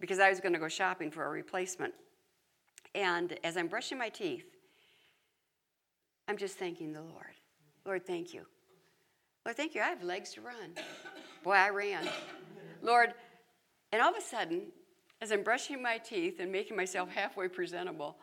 because 0.00 0.18
I 0.18 0.28
was 0.28 0.40
going 0.40 0.52
to 0.52 0.58
go 0.58 0.68
shopping 0.68 1.10
for 1.10 1.24
a 1.24 1.30
replacement. 1.30 1.94
And 2.94 3.38
as 3.42 3.56
I'm 3.56 3.68
brushing 3.68 3.98
my 3.98 4.08
teeth, 4.08 4.44
I'm 6.28 6.36
just 6.36 6.58
thanking 6.58 6.92
the 6.92 7.02
Lord. 7.02 7.34
Lord, 7.84 8.06
thank 8.06 8.32
you. 8.32 8.46
Lord, 9.44 9.56
thank 9.56 9.74
you. 9.74 9.82
I 9.82 9.86
have 9.86 10.02
legs 10.02 10.32
to 10.34 10.40
run. 10.40 10.74
Boy, 11.42 11.52
I 11.52 11.70
ran. 11.70 12.08
Lord, 12.82 13.14
and 13.92 14.00
all 14.00 14.10
of 14.10 14.16
a 14.16 14.20
sudden, 14.20 14.62
as 15.20 15.30
I'm 15.30 15.42
brushing 15.42 15.82
my 15.82 15.98
teeth 15.98 16.40
and 16.40 16.50
making 16.50 16.76
myself 16.76 17.10
halfway 17.10 17.48
presentable, 17.48 18.16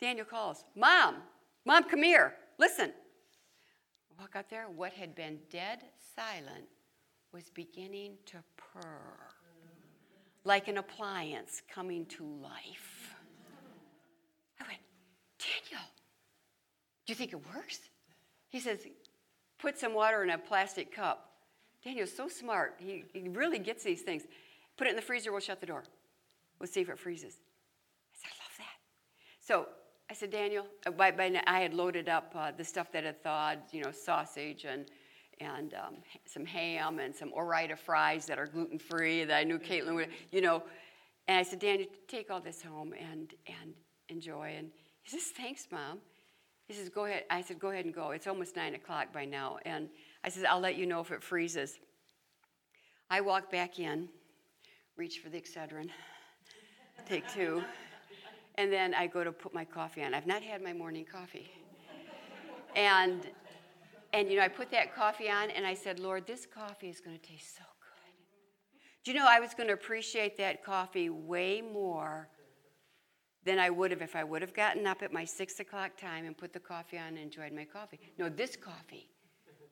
Daniel 0.00 0.26
calls, 0.26 0.64
Mom, 0.74 1.16
Mom, 1.64 1.84
come 1.84 2.02
here. 2.02 2.34
Listen. 2.58 2.92
Walk 4.18 4.36
out 4.36 4.48
there. 4.48 4.66
What 4.74 4.92
had 4.92 5.14
been 5.14 5.38
dead 5.50 5.80
silent 6.14 6.66
was 7.32 7.50
beginning 7.50 8.16
to 8.26 8.38
purr 8.56 9.36
like 10.44 10.68
an 10.68 10.78
appliance 10.78 11.60
coming 11.68 12.06
to 12.06 12.24
life. 12.24 13.16
I 14.60 14.64
went, 14.68 14.78
Daniel, 15.38 15.84
do 17.04 17.10
you 17.10 17.14
think 17.16 17.32
it 17.32 17.40
works? 17.54 17.80
He 18.48 18.60
says, 18.60 18.86
put 19.58 19.78
some 19.78 19.94
water 19.94 20.22
in 20.22 20.30
a 20.30 20.38
plastic 20.38 20.94
cup. 20.94 21.30
Daniel's 21.84 22.14
so 22.14 22.28
smart. 22.28 22.74
He, 22.78 23.04
he 23.12 23.28
really 23.28 23.58
gets 23.58 23.84
these 23.84 24.02
things. 24.02 24.24
Put 24.76 24.86
it 24.86 24.90
in 24.90 24.96
the 24.96 25.02
freezer, 25.02 25.30
we'll 25.30 25.40
shut 25.40 25.60
the 25.60 25.66
door. 25.66 25.84
We'll 26.58 26.68
see 26.68 26.80
if 26.80 26.88
it 26.88 26.98
freezes. 26.98 27.34
I 28.12 28.18
said, 28.20 28.30
I 28.32 28.36
love 28.42 28.58
that. 28.58 28.76
So 29.40 29.68
I 30.10 30.14
said, 30.14 30.30
Daniel, 30.30 30.66
uh, 30.86 30.90
by, 30.90 31.10
by, 31.10 31.40
I 31.46 31.60
had 31.60 31.74
loaded 31.74 32.08
up 32.08 32.32
uh, 32.34 32.52
the 32.56 32.64
stuff 32.64 32.92
that 32.92 33.04
had 33.04 33.22
thawed, 33.22 33.58
you 33.72 33.82
know, 33.82 33.92
sausage 33.92 34.64
and 34.64 34.86
and 35.40 35.74
um, 35.74 35.96
some 36.24 36.46
ham 36.46 36.98
and 36.98 37.14
some 37.14 37.30
Ore-Ida 37.32 37.76
fries 37.76 38.26
that 38.26 38.38
are 38.38 38.46
gluten 38.46 38.78
free 38.78 39.24
that 39.24 39.36
I 39.36 39.44
knew 39.44 39.58
Caitlin 39.58 39.94
would, 39.94 40.08
you 40.32 40.40
know. 40.40 40.62
And 41.28 41.38
I 41.38 41.42
said, 41.42 41.58
Daniel, 41.58 41.88
take 42.08 42.30
all 42.30 42.40
this 42.40 42.62
home 42.62 42.94
and, 42.98 43.34
and 43.46 43.74
enjoy. 44.08 44.54
And 44.56 44.70
he 45.02 45.10
says, 45.10 45.32
Thanks, 45.36 45.66
Mom. 45.70 45.98
He 46.66 46.74
says, 46.74 46.88
Go 46.88 47.04
ahead. 47.04 47.24
I 47.30 47.42
said, 47.42 47.58
Go 47.58 47.70
ahead 47.70 47.84
and 47.84 47.94
go. 47.94 48.10
It's 48.10 48.26
almost 48.26 48.56
nine 48.56 48.74
o'clock 48.74 49.12
by 49.12 49.24
now. 49.24 49.58
And 49.64 49.88
I 50.24 50.28
said, 50.28 50.44
I'll 50.44 50.60
let 50.60 50.76
you 50.76 50.86
know 50.86 51.00
if 51.00 51.10
it 51.10 51.22
freezes. 51.22 51.78
I 53.08 53.20
walk 53.20 53.50
back 53.52 53.78
in, 53.78 54.08
reach 54.96 55.20
for 55.20 55.28
the 55.28 55.40
Excedrin, 55.40 55.88
take 57.08 57.28
two, 57.32 57.62
and 58.56 58.72
then 58.72 58.94
I 58.94 59.06
go 59.06 59.22
to 59.22 59.30
put 59.30 59.54
my 59.54 59.64
coffee 59.64 60.02
on. 60.02 60.12
I've 60.12 60.26
not 60.26 60.42
had 60.42 60.60
my 60.60 60.72
morning 60.72 61.04
coffee. 61.04 61.50
And 62.74 63.28
and 64.12 64.30
you 64.30 64.36
know, 64.36 64.42
I 64.42 64.48
put 64.48 64.70
that 64.70 64.94
coffee 64.94 65.28
on 65.28 65.50
and 65.50 65.66
I 65.66 65.74
said, 65.74 66.00
Lord, 66.00 66.26
this 66.26 66.46
coffee 66.46 66.88
is 66.88 67.00
going 67.00 67.18
to 67.18 67.22
taste 67.22 67.56
so 67.56 67.62
good. 67.80 68.14
Do 69.04 69.12
you 69.12 69.18
know, 69.18 69.26
I 69.28 69.40
was 69.40 69.54
going 69.54 69.68
to 69.68 69.74
appreciate 69.74 70.36
that 70.38 70.64
coffee 70.64 71.10
way 71.10 71.60
more 71.60 72.28
than 73.46 73.60
I 73.60 73.70
would 73.70 73.92
have 73.92 74.02
if 74.02 74.16
I 74.16 74.24
would 74.24 74.42
have 74.42 74.52
gotten 74.52 74.88
up 74.88 75.02
at 75.02 75.12
my 75.12 75.24
six 75.24 75.60
o'clock 75.60 75.96
time 75.96 76.26
and 76.26 76.36
put 76.36 76.52
the 76.52 76.60
coffee 76.60 76.98
on 76.98 77.08
and 77.08 77.18
enjoyed 77.18 77.52
my 77.52 77.64
coffee. 77.64 78.00
No, 78.18 78.28
this 78.28 78.56
coffee 78.56 79.08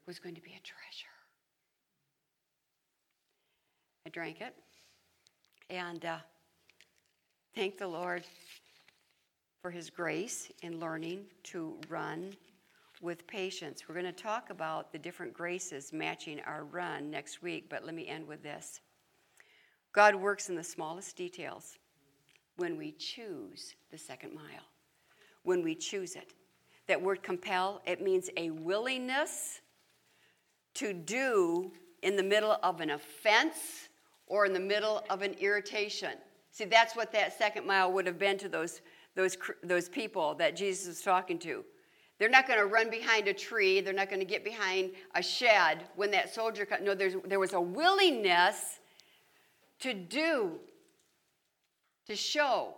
was 0.07 0.21
going 0.21 0.37
to 0.37 0.41
be 0.41 0.51
a 0.51 0.63
treasure. 0.63 1.09
I 4.07 4.11
drank 4.11 4.41
it 4.41 4.55
and 5.71 6.05
uh, 6.05 6.19
thank 7.57 7.77
the 7.77 7.89
Lord 7.89 8.23
for 9.61 9.73
his 9.73 9.91
grace 9.91 10.53
in 10.63 10.79
learning 10.79 11.25
to 11.45 11.75
run 11.89 12.33
with 13.03 13.27
patience. 13.27 13.89
We're 13.89 14.01
going 14.01 14.07
to 14.07 14.13
talk 14.13 14.51
about 14.51 14.93
the 14.93 14.99
different 14.99 15.35
graces 15.35 15.93
matching 15.93 16.41
our 16.47 16.65
run 16.65 17.11
next 17.11 17.43
week, 17.43 17.69
but 17.69 17.85
let 17.85 17.95
me 17.95 18.07
end 18.07 18.29
with 18.29 18.43
this. 18.43 18.81
God 19.93 20.15
works 20.15 20.49
in 20.49 20.55
the 20.55 20.63
smallest 20.63 21.17
details 21.17 21.79
when 22.57 22.77
we 22.77 22.93
choose 22.93 23.75
the 23.91 23.99
second 23.99 24.35
mile, 24.35 24.69
when 25.43 25.63
we 25.63 25.75
choose 25.75 26.17
it. 26.17 26.35
That 26.87 27.01
word 27.01 27.23
compel, 27.23 27.81
it 27.87 28.03
means 28.03 28.31
a 28.37 28.51
willingness 28.51 29.61
to 30.75 30.93
do 30.93 31.73
in 32.03 32.17
the 32.17 32.23
middle 32.23 32.59
of 32.63 32.81
an 32.81 32.91
offense 32.91 33.89
or 34.27 34.45
in 34.47 34.53
the 34.53 34.61
middle 34.61 35.03
of 35.11 35.23
an 35.23 35.35
irritation. 35.35 36.13
See, 36.51 36.65
that's 36.65 36.95
what 36.95 37.13
that 37.13 37.37
second 37.37 37.67
mile 37.67 37.91
would 37.93 38.07
have 38.07 38.19
been 38.19 38.39
to 38.39 38.49
those, 38.49 38.81
those, 39.15 39.37
those 39.63 39.89
people 39.89 40.35
that 40.35 40.57
Jesus 40.57 40.87
was 40.87 41.01
talking 41.01 41.39
to. 41.41 41.65
They're 42.19 42.29
not 42.29 42.47
going 42.47 42.61
to 42.61 42.67
run 42.67 42.91
behind 42.91 43.27
a 43.27 43.35
tree. 43.35 43.81
They're 43.81 43.93
not 43.93 44.09
going 44.09 44.21
to 44.21 44.27
get 44.27 44.45
behind 44.45 44.93
a 45.15 45.23
shed 45.23 45.85
when 45.97 46.11
that 46.13 46.33
soldier 46.33 46.65
comes. 46.65 46.83
No, 46.85 46.95
there 46.95 47.41
was 47.41 47.55
a 47.55 47.61
willingness 47.61 48.79
to 49.81 49.95
do, 49.95 50.61
to 52.07 52.17
show, 52.17 52.75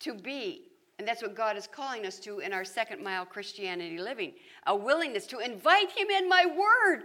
to 0.00 0.14
be. 0.14 0.68
And 0.98 1.08
that's 1.08 1.22
what 1.22 1.34
God 1.34 1.56
is 1.56 1.66
calling 1.66 2.06
us 2.06 2.18
to 2.20 2.40
in 2.40 2.52
our 2.52 2.64
second 2.64 3.02
mile 3.02 3.24
Christianity 3.24 3.98
living 3.98 4.34
a 4.66 4.76
willingness 4.76 5.26
to 5.26 5.38
invite 5.38 5.90
Him 5.90 6.08
in 6.10 6.28
my 6.28 6.46
word. 6.46 7.04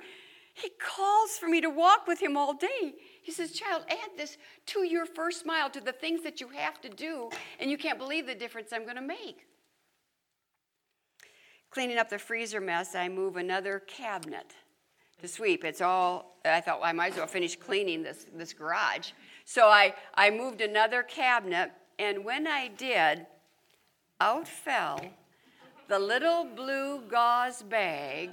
He 0.58 0.70
calls 0.70 1.38
for 1.38 1.48
me 1.48 1.62
to 1.62 1.70
walk 1.70 2.08
with 2.08 2.20
him 2.20 2.36
all 2.36 2.52
day. 2.52 2.96
He 3.22 3.32
says, 3.32 3.52
Child, 3.52 3.84
add 3.90 4.18
this 4.18 4.38
to 4.68 4.84
your 4.84 5.06
first 5.06 5.46
mile, 5.46 5.70
to 5.70 5.80
the 5.80 5.92
things 5.92 6.24
that 6.24 6.42
you 6.42 6.50
have 6.50 6.82
to 6.82 6.90
do, 6.90 7.30
and 7.60 7.70
you 7.70 7.78
can't 7.78 8.00
believe 8.00 8.26
the 8.26 8.34
difference 8.34 8.74
I'm 8.74 8.82
going 8.82 8.96
to 8.96 9.02
make. 9.04 9.46
Cleaning 11.70 12.00
up 12.00 12.10
the 12.10 12.18
freezer 12.18 12.60
mess, 12.60 12.96
I 12.96 13.08
move 13.08 13.36
another 13.36 13.84
cabinet 13.86 14.56
to 15.22 15.28
sweep. 15.28 15.64
It's 15.64 15.82
all, 15.82 16.40
I 16.44 16.60
thought 16.60 16.80
well, 16.80 16.90
I 16.90 16.94
might 16.94 17.12
as 17.12 17.18
well 17.18 17.28
finish 17.28 17.56
cleaning 17.56 18.02
this, 18.02 18.26
this 18.34 18.52
garage. 18.52 19.12
So 19.50 19.70
I, 19.70 19.96
I 20.14 20.30
moved 20.30 20.60
another 20.60 21.04
cabinet, 21.04 21.72
and 21.98 22.26
when 22.26 22.48
I 22.48 22.68
did, 22.68 23.26
out 24.20 24.46
fell 24.46 25.00
the 25.88 25.98
little 25.98 26.44
blue 26.44 27.00
gauze 27.10 27.64
bag 27.64 28.32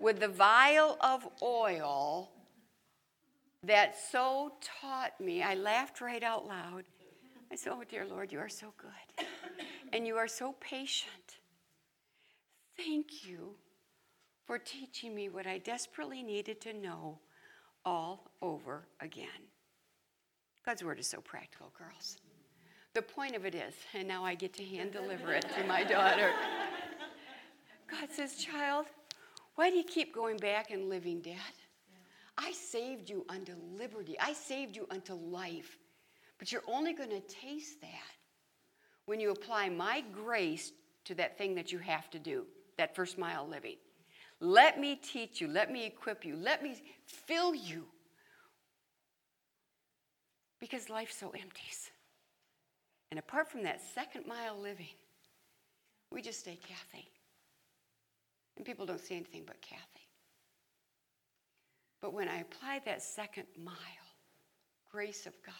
with 0.00 0.20
the 0.20 0.28
vial 0.28 0.96
of 1.02 1.28
oil 1.42 2.30
that 3.62 3.94
so 4.10 4.54
taught 4.80 5.20
me. 5.20 5.42
I 5.42 5.54
laughed 5.54 6.00
right 6.00 6.22
out 6.22 6.48
loud. 6.48 6.84
I 7.52 7.56
said, 7.56 7.74
Oh, 7.74 7.84
dear 7.86 8.06
Lord, 8.06 8.32
you 8.32 8.38
are 8.38 8.48
so 8.48 8.72
good. 8.78 9.26
And 9.92 10.06
you 10.06 10.16
are 10.16 10.26
so 10.26 10.54
patient. 10.60 11.40
Thank 12.78 13.26
you 13.26 13.56
for 14.46 14.58
teaching 14.58 15.14
me 15.14 15.28
what 15.28 15.46
I 15.46 15.58
desperately 15.58 16.22
needed 16.22 16.62
to 16.62 16.72
know 16.72 17.18
all 17.84 18.30
over 18.40 18.88
again. 19.02 19.28
God's 20.64 20.82
word 20.82 20.98
is 20.98 21.06
so 21.06 21.20
practical, 21.20 21.72
girls. 21.78 22.18
The 22.94 23.02
point 23.02 23.34
of 23.34 23.44
it 23.44 23.54
is, 23.54 23.74
and 23.92 24.08
now 24.08 24.24
I 24.24 24.34
get 24.34 24.54
to 24.54 24.64
hand 24.64 24.92
deliver 24.92 25.32
it 25.32 25.46
to 25.58 25.64
my 25.66 25.82
daughter. 25.84 26.30
God 27.90 28.08
says, 28.10 28.36
Child, 28.36 28.86
why 29.56 29.70
do 29.70 29.76
you 29.76 29.84
keep 29.84 30.14
going 30.14 30.36
back 30.36 30.70
and 30.70 30.88
living, 30.88 31.20
Dad? 31.20 31.34
I 32.38 32.52
saved 32.52 33.10
you 33.10 33.24
unto 33.28 33.52
liberty, 33.76 34.16
I 34.18 34.32
saved 34.32 34.76
you 34.76 34.86
unto 34.90 35.14
life. 35.14 35.78
But 36.38 36.50
you're 36.50 36.64
only 36.66 36.92
going 36.92 37.10
to 37.10 37.20
taste 37.20 37.80
that 37.80 37.90
when 39.06 39.20
you 39.20 39.30
apply 39.30 39.68
my 39.68 40.02
grace 40.12 40.72
to 41.04 41.14
that 41.16 41.38
thing 41.38 41.54
that 41.54 41.70
you 41.70 41.78
have 41.78 42.10
to 42.10 42.18
do, 42.18 42.46
that 42.78 42.96
first 42.96 43.18
mile 43.18 43.46
living. 43.46 43.76
Let 44.40 44.80
me 44.80 44.96
teach 44.96 45.40
you, 45.40 45.48
let 45.48 45.70
me 45.70 45.86
equip 45.86 46.24
you, 46.24 46.36
let 46.36 46.62
me 46.62 46.82
fill 47.06 47.54
you. 47.54 47.86
Because 50.64 50.88
life 50.88 51.12
so 51.12 51.28
empties. 51.38 51.90
And 53.10 53.18
apart 53.18 53.50
from 53.50 53.64
that 53.64 53.82
second 53.94 54.26
mile 54.26 54.58
living, 54.58 54.94
we 56.10 56.22
just 56.22 56.40
stay 56.40 56.58
Kathy. 56.66 57.06
And 58.56 58.64
people 58.64 58.86
don't 58.86 58.98
see 58.98 59.14
anything 59.14 59.42
but 59.46 59.60
Kathy. 59.60 60.08
But 62.00 62.14
when 62.14 62.28
I 62.30 62.38
apply 62.38 62.80
that 62.86 63.02
second 63.02 63.44
mile, 63.62 63.76
grace 64.90 65.26
of 65.26 65.34
God, 65.44 65.54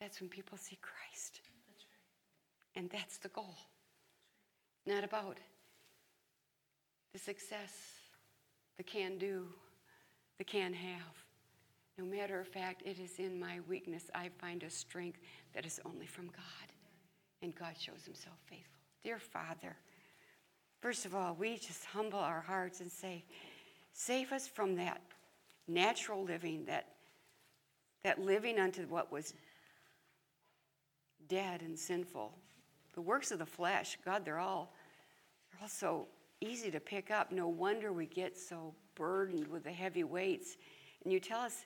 that's 0.00 0.20
when 0.20 0.30
people 0.30 0.56
see 0.56 0.78
Christ. 0.80 1.40
That's 1.66 1.84
right. 1.84 2.80
And 2.80 2.90
that's 2.90 3.18
the 3.18 3.30
goal. 3.30 3.56
Not 4.86 5.02
about 5.02 5.38
the 7.12 7.18
success, 7.18 7.72
the 8.76 8.84
can 8.84 9.18
do, 9.18 9.46
the 10.38 10.44
can 10.44 10.72
have. 10.72 11.25
No 11.98 12.04
matter 12.04 12.38
of 12.40 12.46
fact, 12.46 12.82
it 12.84 12.98
is 12.98 13.18
in 13.18 13.40
my 13.40 13.60
weakness 13.68 14.10
I 14.14 14.28
find 14.38 14.62
a 14.62 14.70
strength 14.70 15.18
that 15.54 15.64
is 15.64 15.80
only 15.86 16.06
from 16.06 16.26
God. 16.26 16.72
And 17.42 17.54
God 17.54 17.74
shows 17.78 18.04
himself 18.04 18.36
faithful. 18.44 18.80
Dear 19.02 19.18
Father, 19.18 19.76
first 20.80 21.06
of 21.06 21.14
all, 21.14 21.34
we 21.38 21.56
just 21.56 21.84
humble 21.86 22.18
our 22.18 22.40
hearts 22.40 22.80
and 22.80 22.90
say, 22.90 23.24
save 23.92 24.32
us 24.32 24.46
from 24.46 24.76
that 24.76 25.00
natural 25.68 26.22
living, 26.22 26.66
that, 26.66 26.86
that 28.04 28.20
living 28.20 28.58
unto 28.58 28.82
what 28.82 29.10
was 29.10 29.32
dead 31.28 31.62
and 31.62 31.78
sinful. 31.78 32.32
The 32.94 33.00
works 33.00 33.30
of 33.30 33.38
the 33.38 33.46
flesh, 33.46 33.96
God, 34.04 34.24
they're 34.24 34.38
all, 34.38 34.72
they're 35.50 35.62
all 35.62 35.68
so 35.68 36.08
easy 36.40 36.70
to 36.70 36.80
pick 36.80 37.10
up. 37.10 37.32
No 37.32 37.48
wonder 37.48 37.92
we 37.92 38.06
get 38.06 38.36
so 38.36 38.74
burdened 38.94 39.48
with 39.48 39.64
the 39.64 39.72
heavy 39.72 40.04
weights. 40.04 40.56
And 41.04 41.12
you 41.12 41.20
tell 41.20 41.40
us 41.40 41.64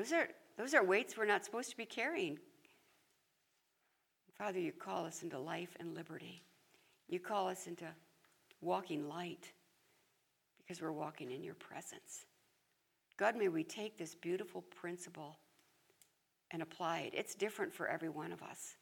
those 0.00 0.14
are, 0.14 0.28
those 0.56 0.72
are 0.72 0.82
weights 0.82 1.18
we're 1.18 1.26
not 1.26 1.44
supposed 1.44 1.68
to 1.68 1.76
be 1.76 1.84
carrying. 1.84 2.38
Father, 4.38 4.58
you 4.58 4.72
call 4.72 5.04
us 5.04 5.22
into 5.22 5.38
life 5.38 5.76
and 5.78 5.94
liberty. 5.94 6.42
You 7.06 7.20
call 7.20 7.48
us 7.48 7.66
into 7.66 7.84
walking 8.62 9.10
light 9.10 9.52
because 10.56 10.80
we're 10.80 10.90
walking 10.90 11.30
in 11.30 11.44
your 11.44 11.52
presence. 11.52 12.24
God, 13.18 13.36
may 13.36 13.48
we 13.48 13.62
take 13.62 13.98
this 13.98 14.14
beautiful 14.14 14.62
principle 14.74 15.36
and 16.50 16.62
apply 16.62 17.00
it. 17.00 17.12
It's 17.14 17.34
different 17.34 17.70
for 17.70 17.86
every 17.86 18.08
one 18.08 18.32
of 18.32 18.42
us, 18.42 18.76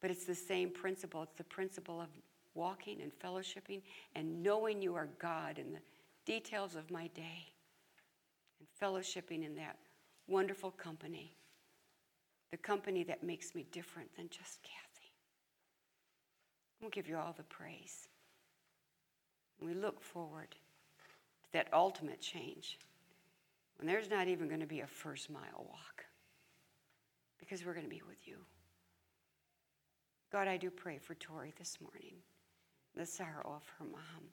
but 0.00 0.10
it's 0.10 0.24
the 0.24 0.34
same 0.34 0.70
principle. 0.70 1.22
It's 1.24 1.36
the 1.36 1.44
principle 1.44 2.00
of 2.00 2.08
walking 2.54 3.02
and 3.02 3.12
fellowshipping 3.12 3.82
and 4.16 4.42
knowing 4.42 4.80
you 4.80 4.94
are 4.94 5.10
God 5.18 5.58
in 5.58 5.74
the 5.74 5.80
details 6.24 6.74
of 6.74 6.90
my 6.90 7.08
day 7.08 7.52
and 8.58 8.68
fellowshipping 8.80 9.44
in 9.44 9.56
that 9.56 9.76
wonderful 10.26 10.70
company, 10.70 11.36
the 12.50 12.56
company 12.56 13.04
that 13.04 13.22
makes 13.22 13.54
me 13.54 13.66
different 13.72 14.14
than 14.16 14.28
just 14.28 14.62
Kathy. 14.62 15.12
We'll 16.80 16.90
give 16.90 17.08
you 17.08 17.16
all 17.16 17.34
the 17.36 17.44
praise. 17.44 18.08
We 19.60 19.74
look 19.74 20.00
forward 20.00 20.50
to 20.50 21.52
that 21.52 21.68
ultimate 21.72 22.20
change 22.20 22.78
when 23.78 23.86
there's 23.86 24.10
not 24.10 24.28
even 24.28 24.48
going 24.48 24.60
to 24.60 24.66
be 24.66 24.80
a 24.80 24.86
first 24.86 25.30
mile 25.30 25.66
walk 25.68 26.04
because 27.38 27.64
we're 27.64 27.74
going 27.74 27.86
to 27.86 27.90
be 27.90 28.02
with 28.06 28.26
you. 28.26 28.36
God, 30.32 30.48
I 30.48 30.56
do 30.56 30.70
pray 30.70 30.98
for 30.98 31.14
Tori 31.14 31.52
this 31.58 31.78
morning, 31.80 32.14
the 32.96 33.06
sorrow 33.06 33.52
of 33.56 33.62
her 33.78 33.84
mom 33.84 34.24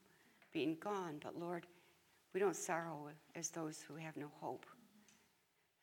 being 0.51 0.77
gone, 0.79 1.19
but 1.23 1.39
Lord, 1.39 1.67
we 2.33 2.39
don't 2.39 2.55
sorrow 2.55 3.09
as 3.35 3.49
those 3.49 3.81
who 3.81 3.95
have 3.95 4.17
no 4.17 4.27
hope. 4.39 4.65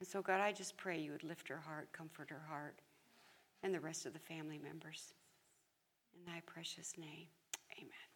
And 0.00 0.08
so, 0.08 0.22
God, 0.22 0.40
I 0.40 0.52
just 0.52 0.76
pray 0.76 0.98
you 0.98 1.12
would 1.12 1.24
lift 1.24 1.48
her 1.48 1.58
heart, 1.58 1.92
comfort 1.92 2.30
her 2.30 2.44
heart, 2.48 2.80
and 3.62 3.74
the 3.74 3.80
rest 3.80 4.06
of 4.06 4.12
the 4.12 4.18
family 4.18 4.58
members. 4.58 5.12
In 6.14 6.24
thy 6.24 6.40
precious 6.46 6.96
name, 6.96 7.26
amen. 7.78 8.07